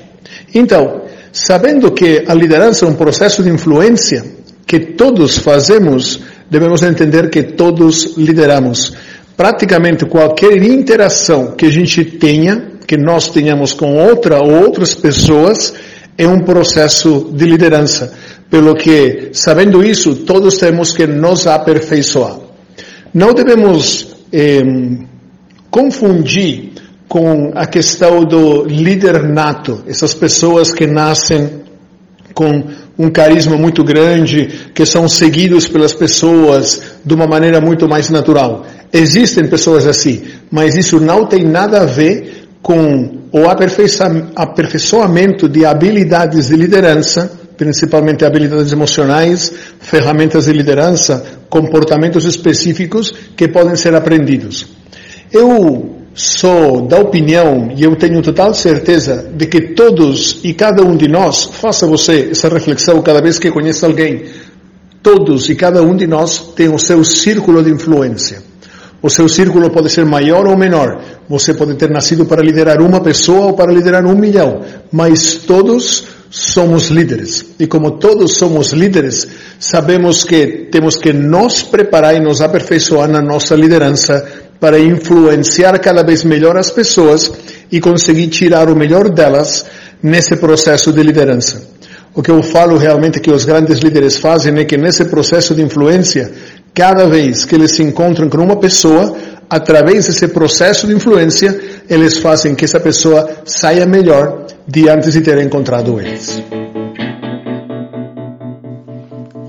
Então, 0.53 1.03
Sabendo 1.31 1.91
que 1.91 2.23
a 2.27 2.33
liderança 2.33 2.83
é 2.83 2.87
um 2.87 2.95
processo 2.95 3.43
de 3.43 3.49
influência 3.51 4.25
que 4.65 4.79
todos 4.79 5.37
fazemos, 5.37 6.19
devemos 6.49 6.81
entender 6.81 7.29
que 7.29 7.43
todos 7.43 8.17
lideramos. 8.17 8.91
Praticamente 9.37 10.03
qualquer 10.07 10.63
interação 10.63 11.51
que 11.51 11.67
a 11.67 11.71
gente 11.71 12.03
tenha, 12.03 12.71
que 12.87 12.97
nós 12.97 13.29
tenhamos 13.29 13.71
com 13.71 13.95
outra 13.95 14.41
ou 14.41 14.63
outras 14.63 14.95
pessoas, 14.95 15.75
é 16.17 16.27
um 16.27 16.39
processo 16.39 17.29
de 17.31 17.45
liderança. 17.45 18.11
Pelo 18.49 18.73
que, 18.73 19.29
sabendo 19.33 19.83
isso, 19.83 20.15
todos 20.15 20.57
temos 20.57 20.91
que 20.91 21.05
nos 21.05 21.45
aperfeiçoar. 21.45 22.39
Não 23.13 23.31
devemos 23.31 24.15
eh, 24.33 24.63
confundir 25.69 26.71
com 27.07 27.51
a 27.53 27.67
questão 27.67 28.23
do 28.23 28.63
líder 28.63 29.21
nato, 29.21 29.83
essas 29.87 30.15
pessoas 30.15 30.73
que 30.73 30.87
nascem 30.87 31.61
com 32.33 32.63
um 32.97 33.09
carisma 33.09 33.55
muito 33.55 33.83
grande, 33.83 34.69
que 34.73 34.85
são 34.85 35.07
seguidos 35.07 35.67
pelas 35.67 35.93
pessoas 35.93 36.81
de 37.05 37.13
uma 37.13 37.27
maneira 37.27 37.61
muito 37.61 37.87
mais 37.87 38.09
natural. 38.09 38.65
Existem 38.91 39.47
pessoas 39.47 39.85
assim, 39.85 40.23
mas 40.49 40.75
isso 40.75 40.99
não 40.99 41.25
tem 41.25 41.43
nada 41.43 41.81
a 41.81 41.85
ver 41.85 42.47
com 42.61 43.17
o 43.31 43.45
aperfeiçoamento 44.35 45.47
de 45.49 45.65
habilidades 45.65 46.47
de 46.47 46.55
liderança, 46.55 47.31
principalmente 47.57 48.23
habilidades 48.23 48.71
emocionais, 48.71 49.51
ferramentas 49.79 50.45
de 50.45 50.53
liderança, 50.53 51.25
comportamentos 51.49 52.23
específicos 52.25 53.13
que 53.35 53.47
podem 53.47 53.75
ser 53.75 53.95
aprendidos. 53.95 54.67
Eu 55.31 55.97
sou 56.13 56.87
da 56.87 56.99
opinião, 56.99 57.69
e 57.75 57.83
eu 57.83 57.95
tenho 57.95 58.21
total 58.21 58.53
certeza, 58.53 59.29
de 59.35 59.45
que 59.45 59.73
todos 59.73 60.39
e 60.43 60.53
cada 60.53 60.83
um 60.83 60.95
de 60.95 61.07
nós, 61.07 61.43
faça 61.43 61.85
você 61.85 62.29
essa 62.31 62.49
reflexão 62.49 63.01
cada 63.01 63.21
vez 63.21 63.37
que 63.37 63.51
conhece 63.51 63.85
alguém, 63.85 64.25
todos 65.03 65.49
e 65.49 65.55
cada 65.55 65.81
um 65.83 65.95
de 65.95 66.07
nós 66.07 66.39
tem 66.55 66.73
o 66.73 66.79
seu 66.79 67.03
círculo 67.03 67.63
de 67.63 67.71
influência. 67.71 68.41
O 69.07 69.09
seu 69.09 69.29
círculo 69.29 69.69
pode 69.69 69.89
ser 69.89 70.05
maior 70.05 70.45
ou 70.45 70.57
menor. 70.57 71.01
Você 71.29 71.53
pode 71.53 71.75
ter 71.75 71.89
nascido 71.89 72.25
para 72.25 72.43
liderar 72.43 72.81
uma 72.81 72.99
pessoa 72.99 73.45
ou 73.45 73.53
para 73.53 73.71
liderar 73.71 74.05
um 74.05 74.13
milhão. 74.13 74.65
Mas 74.91 75.35
todos 75.35 76.03
somos 76.29 76.89
líderes. 76.89 77.45
E 77.57 77.65
como 77.65 77.91
todos 77.91 78.33
somos 78.33 78.73
líderes, 78.73 79.25
sabemos 79.57 80.25
que 80.25 80.67
temos 80.69 80.97
que 80.97 81.13
nos 81.13 81.63
preparar 81.63 82.17
e 82.17 82.19
nos 82.19 82.41
aperfeiçoar 82.41 83.07
na 83.07 83.21
nossa 83.21 83.55
liderança 83.55 84.27
para 84.59 84.77
influenciar 84.77 85.79
cada 85.79 86.03
vez 86.03 86.25
melhor 86.25 86.57
as 86.57 86.69
pessoas 86.69 87.31
e 87.71 87.79
conseguir 87.79 88.27
tirar 88.27 88.69
o 88.69 88.75
melhor 88.75 89.07
delas 89.07 89.65
nesse 90.03 90.35
processo 90.35 90.91
de 90.91 91.01
liderança. 91.01 91.77
O 92.17 92.23
que 92.23 92.31
eu 92.31 92.41
falo 92.41 92.77
realmente 92.77 93.19
que 93.19 93.29
os 93.29 93.45
grandes 93.45 93.77
líderes 93.77 94.17
fazem 94.17 94.57
é 94.57 94.65
que 94.65 94.75
nesse 94.75 95.05
processo 95.05 95.53
de 95.53 95.61
influência, 95.61 96.31
cada 96.77 97.07
vez 97.07 97.43
que 97.43 97.55
eles 97.55 97.71
se 97.71 97.81
encontram 97.81 98.29
com 98.29 98.37
uma 98.37 98.59
pessoa, 98.59 99.17
através 99.49 100.05
desse 100.05 100.27
processo 100.27 100.85
de 100.85 100.93
influência, 100.93 101.59
eles 101.89 102.19
fazem 102.19 102.53
que 102.53 102.65
essa 102.65 102.79
pessoa 102.79 103.41
saia 103.45 103.83
melhor 103.87 104.45
de 104.67 104.87
antes 104.87 105.13
de 105.13 105.21
ter 105.21 105.39
encontrado 105.39 105.99
eles. 105.99 106.39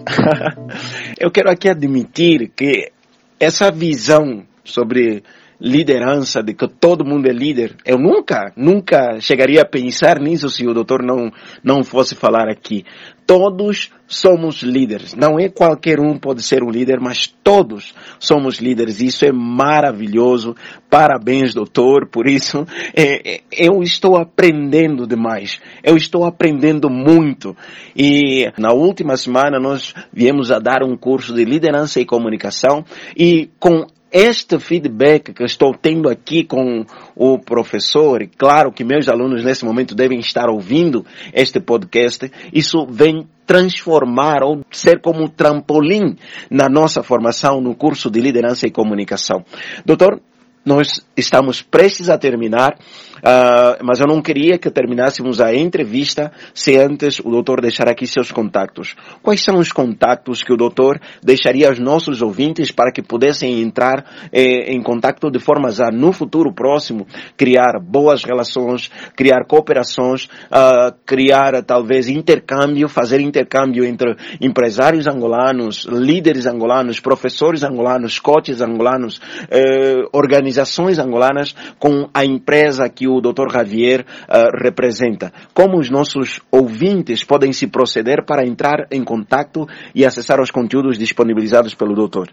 eu 1.21 1.31
quero 1.31 1.51
aqui 1.51 1.69
admitir 1.69 2.51
que 2.57 2.91
essa 3.39 3.71
visão 3.71 4.43
sobre 4.65 5.23
liderança, 5.61 6.43
de 6.43 6.55
que 6.55 6.69
todo 6.69 7.05
mundo 7.05 7.27
é 7.27 7.33
líder. 7.33 7.77
Eu 7.85 7.99
nunca, 7.99 8.53
nunca 8.57 9.21
chegaria 9.21 9.63
a 9.63 9.69
pensar 9.69 10.21
nisso 10.21 10.49
se 10.49 10.67
o 10.67 10.75
doutor 10.75 11.03
não, 11.03 11.31
não 11.63 11.83
fosse 11.83 12.15
falar 12.15 12.49
aqui. 12.49 12.85
Todos 13.27 13.91
somos 14.07 14.63
líderes. 14.63 15.15
Não 15.15 15.39
é 15.39 15.51
qualquer 15.51 16.01
um 16.01 16.17
pode 16.19 16.43
ser 16.43 16.63
um 16.63 16.71
líder, 16.71 16.99
mas 16.99 17.27
todos 17.27 17.93
somos 18.19 18.59
líderes. 18.59 19.03
Isso 19.03 19.27
é 19.27 19.33
maravilhoso. 19.33 20.55
Parabéns, 20.89 21.53
doutor. 21.53 22.09
Por 22.09 22.27
isso, 22.27 22.65
é, 22.97 23.35
é, 23.35 23.41
eu 23.53 23.83
estou 23.83 24.17
aprendendo 24.17 25.07
demais. 25.07 25.61
Eu 25.83 25.95
estou 25.95 26.25
aprendendo 26.25 26.89
muito. 26.89 27.55
E 27.95 28.51
na 28.57 28.73
última 28.73 29.15
semana 29.17 29.61
nós 29.61 29.93
viemos 30.11 30.51
a 30.51 30.59
dar 30.59 30.83
um 30.83 30.97
curso 30.97 31.35
de 31.35 31.45
liderança 31.45 32.01
e 32.01 32.07
comunicação 32.07 32.83
e 33.15 33.51
com 33.61 33.87
este 34.11 34.59
feedback 34.59 35.33
que 35.33 35.45
estou 35.45 35.75
tendo 35.75 36.09
aqui 36.09 36.45
com 36.45 36.85
o 37.15 37.39
professor, 37.39 38.23
e 38.23 38.27
claro 38.27 38.73
que 38.73 38.85
meus 38.85 39.09
alunos 39.09 39.45
nesse 39.45 39.65
momento 39.65 39.95
devem 39.95 40.19
estar 40.19 40.49
ouvindo 40.49 41.05
este 41.33 41.61
podcast, 41.61 42.31
isso 42.53 42.87
vem 42.87 43.27
transformar 43.47 44.43
ou 44.43 44.61
ser 44.71 45.01
como 45.01 45.23
um 45.25 45.29
trampolim 45.29 46.17
na 46.51 46.69
nossa 46.69 47.03
formação 47.03 47.61
no 47.61 47.75
curso 47.75 48.11
de 48.11 48.21
liderança 48.21 48.67
e 48.67 48.71
comunicação. 48.71 49.45
Doutor, 49.87 50.21
nós 50.69 51.03
estamos 51.17 51.63
prestes 51.63 52.11
a 52.11 52.19
terminar, 52.19 52.75
uh, 52.75 53.83
mas 53.83 54.01
eu 54.01 54.07
não 54.07 54.21
queria 54.21 54.59
que 54.59 54.71
terminássemos 54.71 55.41
a 55.41 55.55
entrevista 55.55 56.31
se 56.53 56.77
antes 56.77 57.19
o 57.21 57.31
doutor 57.31 57.63
deixar 57.63 57.89
aqui 57.89 58.07
seus 58.07 58.31
contatos. 58.31 58.95
Quais 59.23 59.43
são 59.43 59.57
os 59.57 59.73
contatos 59.73 60.43
que 60.43 60.53
o 60.53 60.59
doutor 60.59 61.01
deixaria 61.23 61.69
aos 61.69 61.79
nossos 61.79 62.21
ouvintes 62.21 62.71
para 62.71 62.93
que 62.93 63.01
pudessem 63.03 63.63
entrar 63.63 64.05
eh, 64.31 64.71
em 64.71 64.83
contato 64.83 65.31
de 65.31 65.39
forma 65.39 65.69
a, 65.69 65.91
no 65.91 66.13
futuro 66.13 66.53
próximo, 66.53 67.07
criar 67.35 67.81
boas 67.81 68.23
relações, 68.23 68.91
criar 69.17 69.47
cooperações, 69.47 70.25
uh, 70.25 70.95
criar 71.07 71.63
talvez 71.63 72.11
intercâmbio, 72.11 72.91
fazer 72.91 73.21
intercâmbio 73.21 73.87
entre 73.87 74.15
empresários 74.39 75.07
angolanos, 75.07 75.87
líderes 75.87 76.45
angolanos, 76.45 77.01
professores 77.01 77.65
angolanos, 77.65 78.19
coaches 78.19 78.61
angolanos, 78.61 79.19
eh, 79.51 80.03
organizações 80.13 80.58
organizações 80.59 80.99
angolanas 80.99 81.55
com 81.79 82.09
a 82.13 82.25
empresa 82.25 82.89
que 82.89 83.07
o 83.07 83.21
Dr. 83.21 83.53
Javier 83.53 84.01
uh, 84.01 84.63
representa. 84.63 85.33
Como 85.55 85.79
os 85.79 85.89
nossos 85.89 86.41
ouvintes 86.51 87.25
podem 87.25 87.53
se 87.53 87.69
proceder 87.69 88.25
para 88.25 88.47
entrar 88.47 88.87
em 88.91 89.05
contato 89.05 89.67
e 89.95 90.05
acessar 90.05 90.41
os 90.41 90.51
conteúdos 90.51 90.99
disponibilizados 90.99 91.75
pelo 91.75 91.95
doutor? 91.95 92.29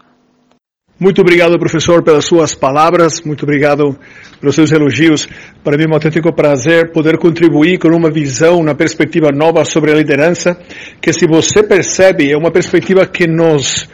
Muito 0.98 1.20
obrigado, 1.20 1.58
professor, 1.58 2.02
pelas 2.02 2.24
suas 2.24 2.54
palavras. 2.54 3.20
Muito 3.22 3.42
obrigado 3.42 3.98
pelos 4.40 4.54
seus 4.54 4.72
elogios. 4.72 5.28
Para 5.62 5.76
mim 5.76 5.84
é 5.84 5.88
um 5.88 5.92
autêntico 5.92 6.32
prazer 6.32 6.90
poder 6.90 7.18
contribuir 7.18 7.78
com 7.78 7.88
uma 7.88 8.10
visão, 8.10 8.58
uma 8.60 8.74
perspectiva 8.74 9.30
nova 9.30 9.62
sobre 9.66 9.92
a 9.92 9.94
liderança, 9.94 10.58
que 11.00 11.12
se 11.12 11.26
você 11.26 11.62
percebe, 11.62 12.32
é 12.32 12.36
uma 12.36 12.50
perspectiva 12.50 13.06
que 13.06 13.26
nos 13.26 13.86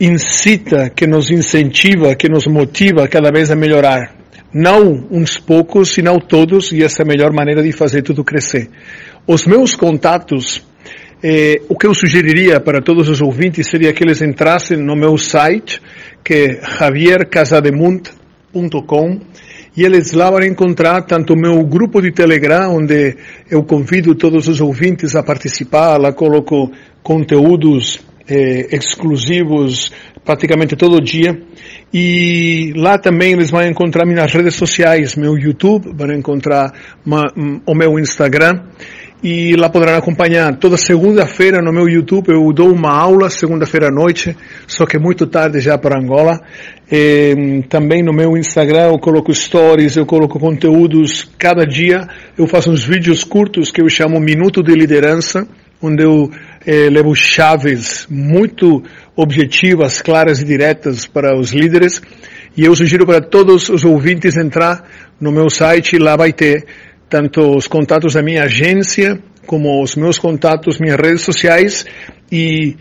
incita, 0.00 0.88
que 0.88 1.06
nos 1.06 1.30
incentiva, 1.30 2.14
que 2.14 2.28
nos 2.28 2.46
motiva 2.46 3.06
cada 3.06 3.30
vez 3.30 3.50
a 3.50 3.56
melhorar. 3.56 4.16
Não 4.52 5.06
uns 5.10 5.38
poucos, 5.38 5.90
senão 5.90 6.18
todos, 6.18 6.72
e 6.72 6.82
essa 6.82 7.02
é 7.02 7.04
a 7.04 7.08
melhor 7.08 7.32
maneira 7.32 7.62
de 7.62 7.70
fazer 7.70 8.02
tudo 8.02 8.24
crescer. 8.24 8.68
Os 9.26 9.46
meus 9.46 9.76
contatos 9.76 10.66
eh, 11.22 11.60
o 11.68 11.76
que 11.76 11.86
eu 11.86 11.94
sugeriria 11.94 12.58
para 12.60 12.80
todos 12.80 13.10
os 13.10 13.20
ouvintes 13.20 13.66
seria 13.66 13.92
que 13.92 14.02
eles 14.02 14.22
entrassem 14.22 14.78
no 14.78 14.96
meu 14.96 15.18
site, 15.18 15.82
que 16.24 16.32
é 16.32 16.58
javiercasademunt.com, 16.62 19.20
e 19.76 19.84
eles 19.84 20.14
lá 20.14 20.30
vão 20.30 20.40
encontrar 20.40 21.02
tanto 21.02 21.34
o 21.34 21.38
meu 21.38 21.62
grupo 21.62 22.00
de 22.00 22.10
Telegram, 22.10 22.74
onde 22.74 23.18
eu 23.50 23.62
convido 23.62 24.14
todos 24.14 24.48
os 24.48 24.62
ouvintes 24.62 25.14
a 25.14 25.22
participar, 25.22 25.98
lá 25.98 26.10
coloco 26.10 26.72
conteúdos 27.02 28.00
eh, 28.30 28.68
exclusivos 28.76 29.92
praticamente 30.24 30.76
todo 30.76 31.00
dia. 31.00 31.36
E 31.92 32.72
lá 32.76 32.96
também 32.98 33.32
eles 33.32 33.50
vão 33.50 33.62
encontrar 33.62 34.06
minhas 34.06 34.32
redes 34.32 34.54
sociais, 34.54 35.16
meu 35.16 35.36
YouTube, 35.36 35.92
vão 35.92 36.12
encontrar 36.12 36.72
uma, 37.04 37.26
um, 37.36 37.60
o 37.66 37.74
meu 37.74 37.98
Instagram 37.98 38.60
e 39.22 39.54
lá 39.54 39.68
poderão 39.68 39.96
acompanhar 39.96 40.56
toda 40.56 40.76
segunda-feira 40.76 41.60
no 41.60 41.72
meu 41.72 41.88
YouTube. 41.88 42.28
Eu 42.28 42.52
dou 42.52 42.72
uma 42.72 42.92
aula 42.92 43.28
segunda-feira 43.28 43.88
à 43.88 43.90
noite, 43.90 44.36
só 44.66 44.86
que 44.86 44.98
muito 44.98 45.26
tarde 45.26 45.60
já 45.60 45.76
para 45.76 46.00
Angola. 46.00 46.40
E, 46.90 47.62
também 47.68 48.02
no 48.02 48.12
meu 48.12 48.36
Instagram 48.36 48.88
eu 48.92 48.98
coloco 48.98 49.32
stories, 49.32 49.96
eu 49.96 50.06
coloco 50.06 50.38
conteúdos 50.38 51.30
cada 51.38 51.66
dia. 51.66 52.06
Eu 52.36 52.46
faço 52.46 52.70
uns 52.70 52.82
vídeos 52.84 53.22
curtos 53.22 53.70
que 53.70 53.82
eu 53.82 53.88
chamo 53.88 54.18
Minuto 54.18 54.62
de 54.62 54.72
Liderança, 54.74 55.46
onde 55.82 56.02
eu 56.02 56.30
eh, 56.66 56.88
levo 56.90 57.14
chaves 57.14 58.06
muito 58.10 58.82
objetivas, 59.16 60.00
claras 60.00 60.40
e 60.40 60.44
diretas 60.44 61.06
para 61.06 61.38
os 61.38 61.52
líderes. 61.52 62.00
E 62.56 62.64
eu 62.64 62.74
sugiro 62.74 63.06
para 63.06 63.20
todos 63.20 63.68
os 63.68 63.84
ouvintes 63.84 64.36
entrar 64.36 64.88
no 65.20 65.30
meu 65.30 65.48
site, 65.48 65.98
lá 65.98 66.16
vai 66.16 66.32
ter 66.32 66.66
tanto 67.08 67.56
os 67.56 67.66
contatos 67.66 68.14
da 68.14 68.22
minha 68.22 68.44
agência, 68.44 69.20
como 69.46 69.82
os 69.82 69.96
meus 69.96 70.18
contatos, 70.18 70.78
minhas 70.78 70.96
redes 70.96 71.22
sociais, 71.22 71.84
e 72.30 72.76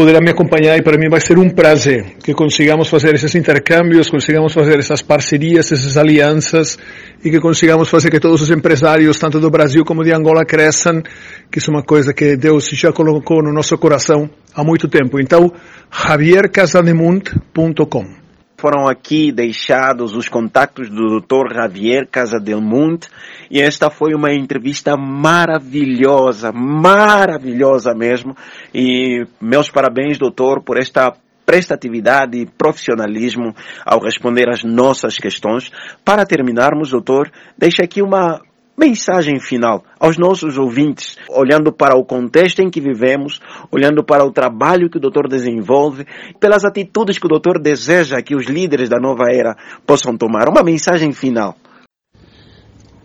poderá 0.00 0.18
me 0.18 0.30
acompanhar 0.30 0.78
e 0.78 0.82
para 0.82 0.96
mim 0.96 1.10
vai 1.10 1.20
ser 1.20 1.38
um 1.38 1.50
prazer 1.50 2.16
que 2.24 2.32
consigamos 2.32 2.88
fazer 2.88 3.14
esses 3.14 3.34
intercâmbios, 3.34 4.08
consigamos 4.08 4.54
fazer 4.54 4.78
essas 4.78 5.02
parcerias, 5.02 5.70
essas 5.70 5.98
alianças 5.98 6.78
e 7.22 7.30
que 7.30 7.38
consigamos 7.38 7.90
fazer 7.90 8.10
que 8.10 8.18
todos 8.18 8.40
os 8.40 8.50
empresários, 8.50 9.18
tanto 9.18 9.38
do 9.38 9.50
Brasil 9.50 9.84
como 9.84 10.02
de 10.02 10.10
Angola, 10.10 10.46
cresçam, 10.46 11.02
que 11.52 11.58
isso 11.58 11.70
é 11.70 11.74
uma 11.74 11.82
coisa 11.82 12.14
que 12.14 12.34
Deus 12.34 12.70
já 12.70 12.90
colocou 12.90 13.42
no 13.42 13.52
nosso 13.52 13.76
coração 13.76 14.30
há 14.54 14.64
muito 14.64 14.88
tempo. 14.88 15.20
Então, 15.20 15.52
javiercasademunt.com 15.92 18.29
foram 18.60 18.86
aqui 18.86 19.32
deixados 19.32 20.14
os 20.14 20.28
contatos 20.28 20.90
do 20.90 21.18
Dr. 21.18 21.54
Javier 21.54 22.06
Casadelmunt 22.06 23.06
e 23.50 23.58
esta 23.58 23.88
foi 23.88 24.12
uma 24.14 24.34
entrevista 24.34 24.98
maravilhosa, 24.98 26.52
maravilhosa 26.52 27.94
mesmo. 27.94 28.36
E 28.74 29.26
meus 29.40 29.70
parabéns, 29.70 30.18
doutor, 30.18 30.62
por 30.62 30.78
esta 30.78 31.10
prestatividade 31.46 32.38
e 32.38 32.46
profissionalismo 32.46 33.54
ao 33.84 33.98
responder 33.98 34.50
às 34.50 34.62
nossas 34.62 35.16
questões. 35.16 35.72
Para 36.04 36.26
terminarmos, 36.26 36.90
doutor, 36.90 37.32
deixa 37.56 37.82
aqui 37.82 38.02
uma 38.02 38.42
mensagem 38.80 39.38
final 39.38 39.84
aos 39.98 40.16
nossos 40.16 40.56
ouvintes, 40.56 41.18
olhando 41.28 41.70
para 41.70 41.98
o 41.98 42.04
contexto 42.04 42.60
em 42.60 42.70
que 42.70 42.80
vivemos, 42.80 43.38
olhando 43.70 44.02
para 44.02 44.24
o 44.24 44.32
trabalho 44.32 44.88
que 44.88 44.96
o 44.96 45.00
doutor 45.00 45.28
desenvolve, 45.28 46.06
pelas 46.40 46.64
atitudes 46.64 47.18
que 47.18 47.26
o 47.26 47.28
doutor 47.28 47.60
deseja 47.60 48.22
que 48.22 48.34
os 48.34 48.46
líderes 48.46 48.88
da 48.88 48.98
nova 48.98 49.24
era 49.30 49.54
possam 49.86 50.16
tomar. 50.16 50.48
Uma 50.48 50.62
mensagem 50.62 51.12
final. 51.12 51.54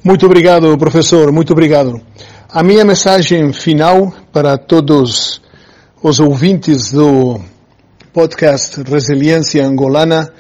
Muito 0.02 0.26
obrigado, 0.26 0.78
professor, 0.78 1.30
muito 1.34 1.52
obrigado. 1.52 2.00
A 2.50 2.64
minha 2.64 2.86
mensagem 2.86 3.52
final 3.52 4.14
para 4.32 4.58
todos 4.58 5.42
os 6.02 6.20
ouvintes 6.22 6.94
do 6.94 7.38
podcast 8.14 8.82
Resiliência 8.82 9.66
Angolana 9.66 10.32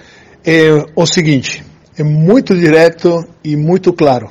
é 0.45 0.85
o 0.95 1.05
seguinte: 1.05 1.61
é 1.97 2.03
muito 2.03 2.55
direto 2.55 3.21
e 3.43 3.57
muito 3.57 3.91
claro 3.91 4.29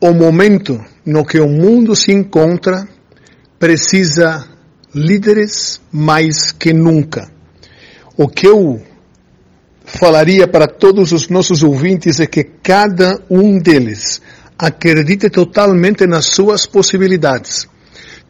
o 0.00 0.14
momento 0.14 0.82
no 1.04 1.24
que 1.24 1.38
o 1.38 1.48
mundo 1.48 1.94
se 1.94 2.10
encontra 2.12 2.88
precisa 3.58 4.46
líderes 4.94 5.80
mais 5.92 6.50
que 6.52 6.72
nunca. 6.72 7.30
O 8.16 8.26
que 8.26 8.46
eu 8.46 8.80
falaria 9.84 10.48
para 10.48 10.66
todos 10.66 11.12
os 11.12 11.28
nossos 11.28 11.62
ouvintes 11.62 12.18
é 12.18 12.26
que 12.26 12.44
cada 12.44 13.20
um 13.28 13.58
deles 13.58 14.22
acredite 14.58 15.28
totalmente 15.28 16.06
nas 16.06 16.26
suas 16.26 16.66
possibilidades, 16.66 17.66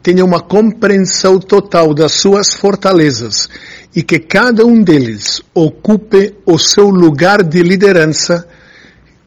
tenha 0.01 0.25
uma 0.25 0.39
compreensão 0.39 1.39
total 1.39 1.93
das 1.93 2.13
suas 2.13 2.55
fortalezas 2.55 3.49
e 3.95 4.01
que 4.01 4.19
cada 4.19 4.65
um 4.65 4.81
deles 4.81 5.41
ocupe 5.53 6.35
o 6.45 6.57
seu 6.57 6.89
lugar 6.89 7.43
de 7.43 7.61
liderança 7.61 8.47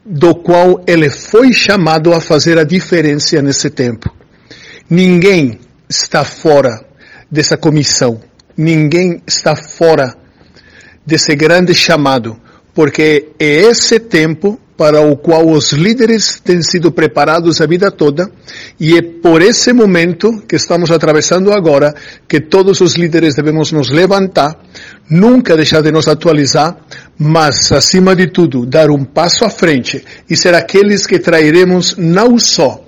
do 0.05 0.35
qual 0.35 0.83
ele 0.87 1.09
foi 1.09 1.53
chamado 1.53 2.13
a 2.13 2.21
fazer 2.21 2.59
a 2.59 2.65
diferença 2.65 3.41
nesse 3.41 3.71
tempo. 3.71 4.15
Ninguém 4.89 5.59
está 5.89 6.25
fora 6.25 6.85
dessa 7.31 7.57
comissão. 7.57 8.21
Ninguém 8.57 9.23
está 9.27 9.57
fora 9.57 10.15
desse 11.07 11.35
grande 11.35 11.75
chamado, 11.75 12.39
porque 12.75 13.31
é 13.39 13.45
esse 13.47 13.99
tempo 13.99 14.61
para 14.77 15.01
o 15.01 15.17
qual 15.17 15.49
os 15.49 15.73
líderes 15.73 16.41
têm 16.41 16.61
sido 16.63 16.91
preparados 16.91 17.61
a 17.61 17.67
vida 17.67 17.91
toda, 17.91 18.31
e 18.79 18.97
é 18.97 19.03
por 19.03 19.41
esse 19.41 19.73
momento 19.73 20.43
que 20.49 20.57
estamos 20.57 20.91
atravessando 20.91 21.53
agora 21.53 21.95
que 22.29 22.41
todos 22.41 22.81
os 22.81 22.97
líderes 22.97 23.35
devemos 23.37 23.71
nos 23.71 23.91
levantar, 23.91 24.59
nunca 25.09 25.57
deixar 25.57 25.81
de 25.81 25.93
nos 25.93 26.09
atualizar, 26.09 26.77
mas, 27.17 27.71
acima 27.71 28.17
de 28.17 28.27
tudo, 28.27 28.67
dar 28.67 28.91
um 28.91 29.05
passo 29.05 29.45
à 29.45 29.51
frente 29.51 30.05
e 30.29 30.37
ser 30.37 30.55
aqueles 30.55 31.07
que 31.07 31.19
trairemos 31.19 31.97
não 31.97 32.39
só 32.39 32.85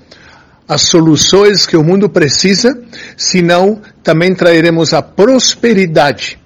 as 0.69 0.83
soluções 0.83 1.65
que 1.67 1.77
o 1.77 1.85
mundo 1.85 2.09
precisa, 2.09 2.77
senão 3.17 3.81
também 4.03 4.35
trairemos 4.35 4.93
a 4.93 5.01
prosperidade 5.01 6.39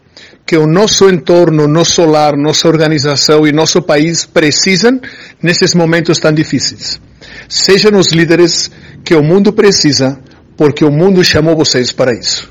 que 0.51 0.57
o 0.57 0.67
nosso 0.67 1.09
entorno, 1.09 1.69
nosso 1.69 2.05
lar, 2.05 2.37
nossa 2.37 2.67
organização 2.67 3.47
e 3.47 3.53
nosso 3.53 3.81
país 3.81 4.27
precisam 4.27 5.01
nesses 5.41 5.75
momentos 5.75 6.19
tão 6.19 6.33
difíceis. 6.33 7.01
Sejam 7.49 7.97
os 7.97 8.11
líderes 8.11 8.69
que 9.05 9.15
o 9.15 9.23
mundo 9.23 9.53
precisa, 9.53 10.19
porque 10.57 10.85
o 10.85 10.91
mundo 10.91 11.23
chamou 11.23 11.55
vocês 11.55 11.93
para 11.93 12.13
isso. 12.13 12.51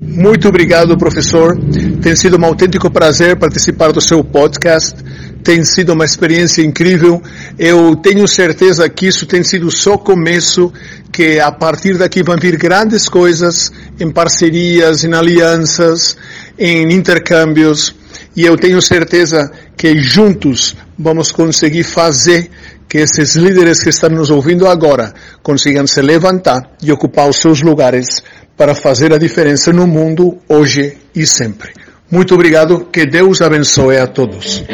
Muito 0.00 0.46
obrigado, 0.46 0.96
professor. 0.96 1.58
Tem 2.00 2.14
sido 2.14 2.40
um 2.40 2.44
autêntico 2.44 2.88
prazer 2.88 3.36
participar 3.36 3.90
do 3.90 4.00
seu 4.00 4.22
podcast. 4.22 4.94
Tem 5.42 5.64
sido 5.64 5.92
uma 5.92 6.04
experiência 6.04 6.62
incrível. 6.62 7.20
Eu 7.58 7.96
tenho 7.96 8.28
certeza 8.28 8.88
que 8.88 9.08
isso 9.08 9.26
tem 9.26 9.42
sido 9.42 9.68
só 9.72 9.98
começo, 9.98 10.72
que 11.12 11.40
a 11.40 11.50
partir 11.50 11.98
daqui 11.98 12.22
vão 12.22 12.36
vir 12.36 12.56
grandes 12.56 13.08
coisas 13.08 13.72
em 13.98 14.08
parcerias, 14.08 15.02
em 15.02 15.12
alianças, 15.12 16.16
em 16.58 16.92
intercâmbios. 16.92 17.94
E 18.34 18.44
eu 18.44 18.56
tenho 18.56 18.80
certeza 18.82 19.50
que 19.76 19.98
juntos 19.98 20.76
vamos 20.98 21.30
conseguir 21.30 21.84
fazer 21.84 22.50
que 22.88 22.98
esses 22.98 23.36
líderes 23.36 23.82
que 23.82 23.90
estão 23.90 24.10
nos 24.10 24.30
ouvindo 24.30 24.66
agora 24.66 25.12
consigam 25.42 25.86
se 25.86 26.00
levantar 26.00 26.72
e 26.82 26.90
ocupar 26.90 27.28
os 27.28 27.36
seus 27.36 27.60
lugares 27.60 28.22
para 28.56 28.74
fazer 28.74 29.12
a 29.12 29.18
diferença 29.18 29.72
no 29.72 29.86
mundo 29.86 30.38
hoje 30.48 30.96
e 31.14 31.26
sempre. 31.26 31.72
Muito 32.10 32.34
obrigado, 32.34 32.86
que 32.86 33.04
Deus 33.04 33.42
abençoe 33.42 33.98
a 33.98 34.06
todos. 34.06 34.64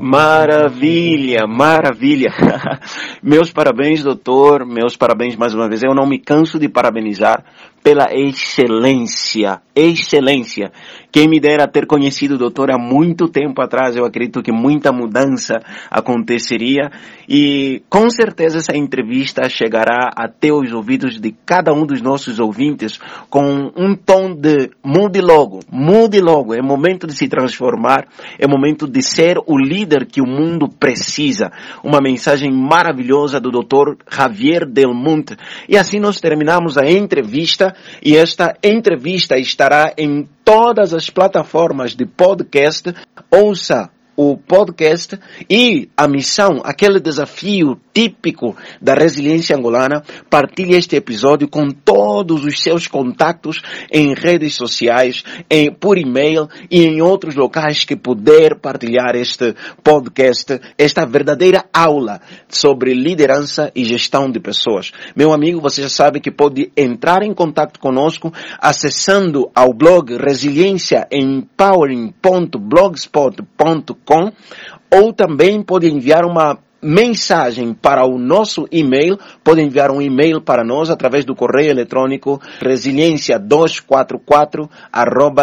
Maravilha, 0.00 1.46
maravilha. 1.48 2.32
meus 3.22 3.50
parabéns, 3.50 4.02
doutor, 4.02 4.64
meus 4.64 4.96
parabéns 4.96 5.36
mais 5.36 5.52
uma 5.54 5.68
vez. 5.68 5.82
Eu 5.82 5.94
não 5.94 6.06
me 6.06 6.18
canso 6.18 6.58
de 6.58 6.68
parabenizar 6.68 7.44
pela 7.86 8.08
excelência, 8.10 9.62
excelência. 9.72 10.72
Quem 11.12 11.28
me 11.28 11.38
dera 11.38 11.68
ter 11.68 11.86
conhecido 11.86 12.34
o 12.34 12.38
doutor 12.38 12.68
há 12.68 12.76
muito 12.76 13.28
tempo 13.28 13.62
atrás, 13.62 13.96
eu 13.96 14.04
acredito 14.04 14.42
que 14.42 14.50
muita 14.50 14.90
mudança 14.92 15.54
aconteceria 15.88 16.90
e 17.28 17.80
com 17.88 18.10
certeza 18.10 18.58
essa 18.58 18.76
entrevista 18.76 19.48
chegará 19.48 20.10
até 20.16 20.52
os 20.52 20.72
ouvidos 20.72 21.20
de 21.20 21.32
cada 21.46 21.72
um 21.72 21.86
dos 21.86 22.02
nossos 22.02 22.40
ouvintes 22.40 22.98
com 23.30 23.70
um 23.76 23.94
tom 23.94 24.34
de 24.34 24.68
mude 24.84 25.20
logo, 25.20 25.60
mude 25.70 26.20
logo, 26.20 26.54
é 26.54 26.60
momento 26.60 27.06
de 27.06 27.16
se 27.16 27.28
transformar, 27.28 28.08
é 28.36 28.48
momento 28.48 28.88
de 28.88 29.00
ser 29.00 29.38
o 29.46 29.56
líder 29.56 30.06
que 30.06 30.20
o 30.20 30.26
mundo 30.26 30.68
precisa. 30.68 31.52
Uma 31.84 32.00
mensagem 32.00 32.50
maravilhosa 32.50 33.38
do 33.38 33.52
doutor 33.52 33.96
Javier 34.10 34.66
Del 34.66 34.92
Monte. 34.92 35.36
E 35.68 35.78
assim 35.78 36.00
nós 36.00 36.20
terminamos 36.20 36.76
a 36.76 36.90
entrevista 36.90 37.75
e 38.02 38.16
esta 38.16 38.56
entrevista 38.62 39.38
estará 39.38 39.92
em 39.96 40.28
todas 40.44 40.94
as 40.94 41.10
plataformas 41.10 41.94
de 41.94 42.06
podcast. 42.06 42.94
Ouça 43.30 43.90
o 44.16 44.36
podcast 44.36 45.18
e 45.48 45.90
a 45.96 46.08
missão, 46.08 46.62
aquele 46.64 46.98
desafio 46.98 47.78
típico 47.96 48.54
da 48.78 48.92
resiliência 48.92 49.56
angolana, 49.56 50.02
partilhe 50.28 50.74
este 50.74 50.96
episódio 50.96 51.48
com 51.48 51.70
todos 51.70 52.44
os 52.44 52.60
seus 52.60 52.86
contatos 52.86 53.62
em 53.90 54.12
redes 54.12 54.54
sociais, 54.54 55.24
em, 55.48 55.72
por 55.72 55.96
e-mail 55.96 56.46
e 56.70 56.84
em 56.84 57.00
outros 57.00 57.34
locais 57.34 57.86
que 57.86 57.96
puder 57.96 58.56
partilhar 58.56 59.16
este 59.16 59.54
podcast, 59.82 60.60
esta 60.76 61.06
verdadeira 61.06 61.64
aula 61.72 62.20
sobre 62.50 62.92
liderança 62.92 63.72
e 63.74 63.82
gestão 63.82 64.30
de 64.30 64.40
pessoas. 64.40 64.92
Meu 65.16 65.32
amigo, 65.32 65.58
você 65.58 65.80
já 65.80 65.88
sabe 65.88 66.20
que 66.20 66.30
pode 66.30 66.70
entrar 66.76 67.22
em 67.22 67.32
contato 67.32 67.80
conosco 67.80 68.30
acessando 68.60 69.50
ao 69.54 69.72
blog 69.72 70.14
resiliência 70.18 71.08
empowering.blogspot.com 71.10 73.96
com 74.04 74.32
ou 74.90 75.12
também 75.12 75.62
pode 75.62 75.88
enviar 75.88 76.24
uma 76.24 76.58
mensagem 76.82 77.72
para 77.72 78.04
o 78.04 78.18
nosso 78.18 78.66
e-mail, 78.70 79.18
pode 79.42 79.62
enviar 79.62 79.90
um 79.90 80.02
e-mail 80.02 80.40
para 80.40 80.62
nós 80.62 80.90
através 80.90 81.24
do 81.24 81.34
correio 81.34 81.70
eletrônico 81.70 82.40
resiliência244 82.60 84.68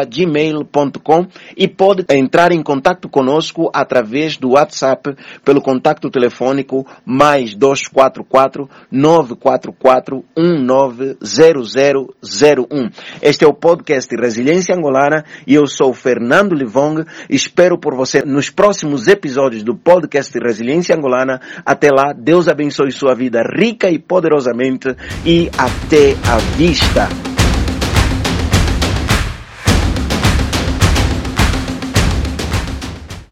gmail.com 0.10 1.28
e 1.58 1.68
pode 1.68 2.06
entrar 2.10 2.52
em 2.52 2.62
contato 2.62 3.10
conosco 3.10 3.72
através 3.74 4.38
do 4.38 4.52
WhatsApp 4.52 5.16
pelo 5.44 5.60
contato 5.62 6.08
telefônico 6.10 6.86
mais 7.06 7.56
244 7.56 8.70
944 8.92 10.24
190001. 10.38 12.90
Este 13.22 13.44
é 13.44 13.48
o 13.48 13.54
podcast 13.54 14.16
Resiliência 14.16 14.74
Angolana 14.76 15.26
e 15.48 15.56
eu 15.56 15.66
sou 15.66 15.94
Fernando 15.94 16.54
Livong. 16.54 17.06
Espero 17.30 17.78
por 17.78 17.96
você 17.96 18.24
nos 18.24 18.50
próximos 18.50 19.08
episódios 19.08 19.64
do 19.64 19.74
podcast 19.76 20.38
Resiliência 20.40 20.96
Angolana 20.96 21.23
até 21.66 21.90
lá, 21.90 22.14
Deus 22.14 22.48
abençoe 22.48 22.92
sua 22.92 23.16
vida 23.16 23.42
rica 23.44 23.90
e 23.90 24.00
poderosamente 24.00 24.96
e 25.26 25.50
até 25.58 26.16
a 26.30 26.38
vista. 26.58 27.33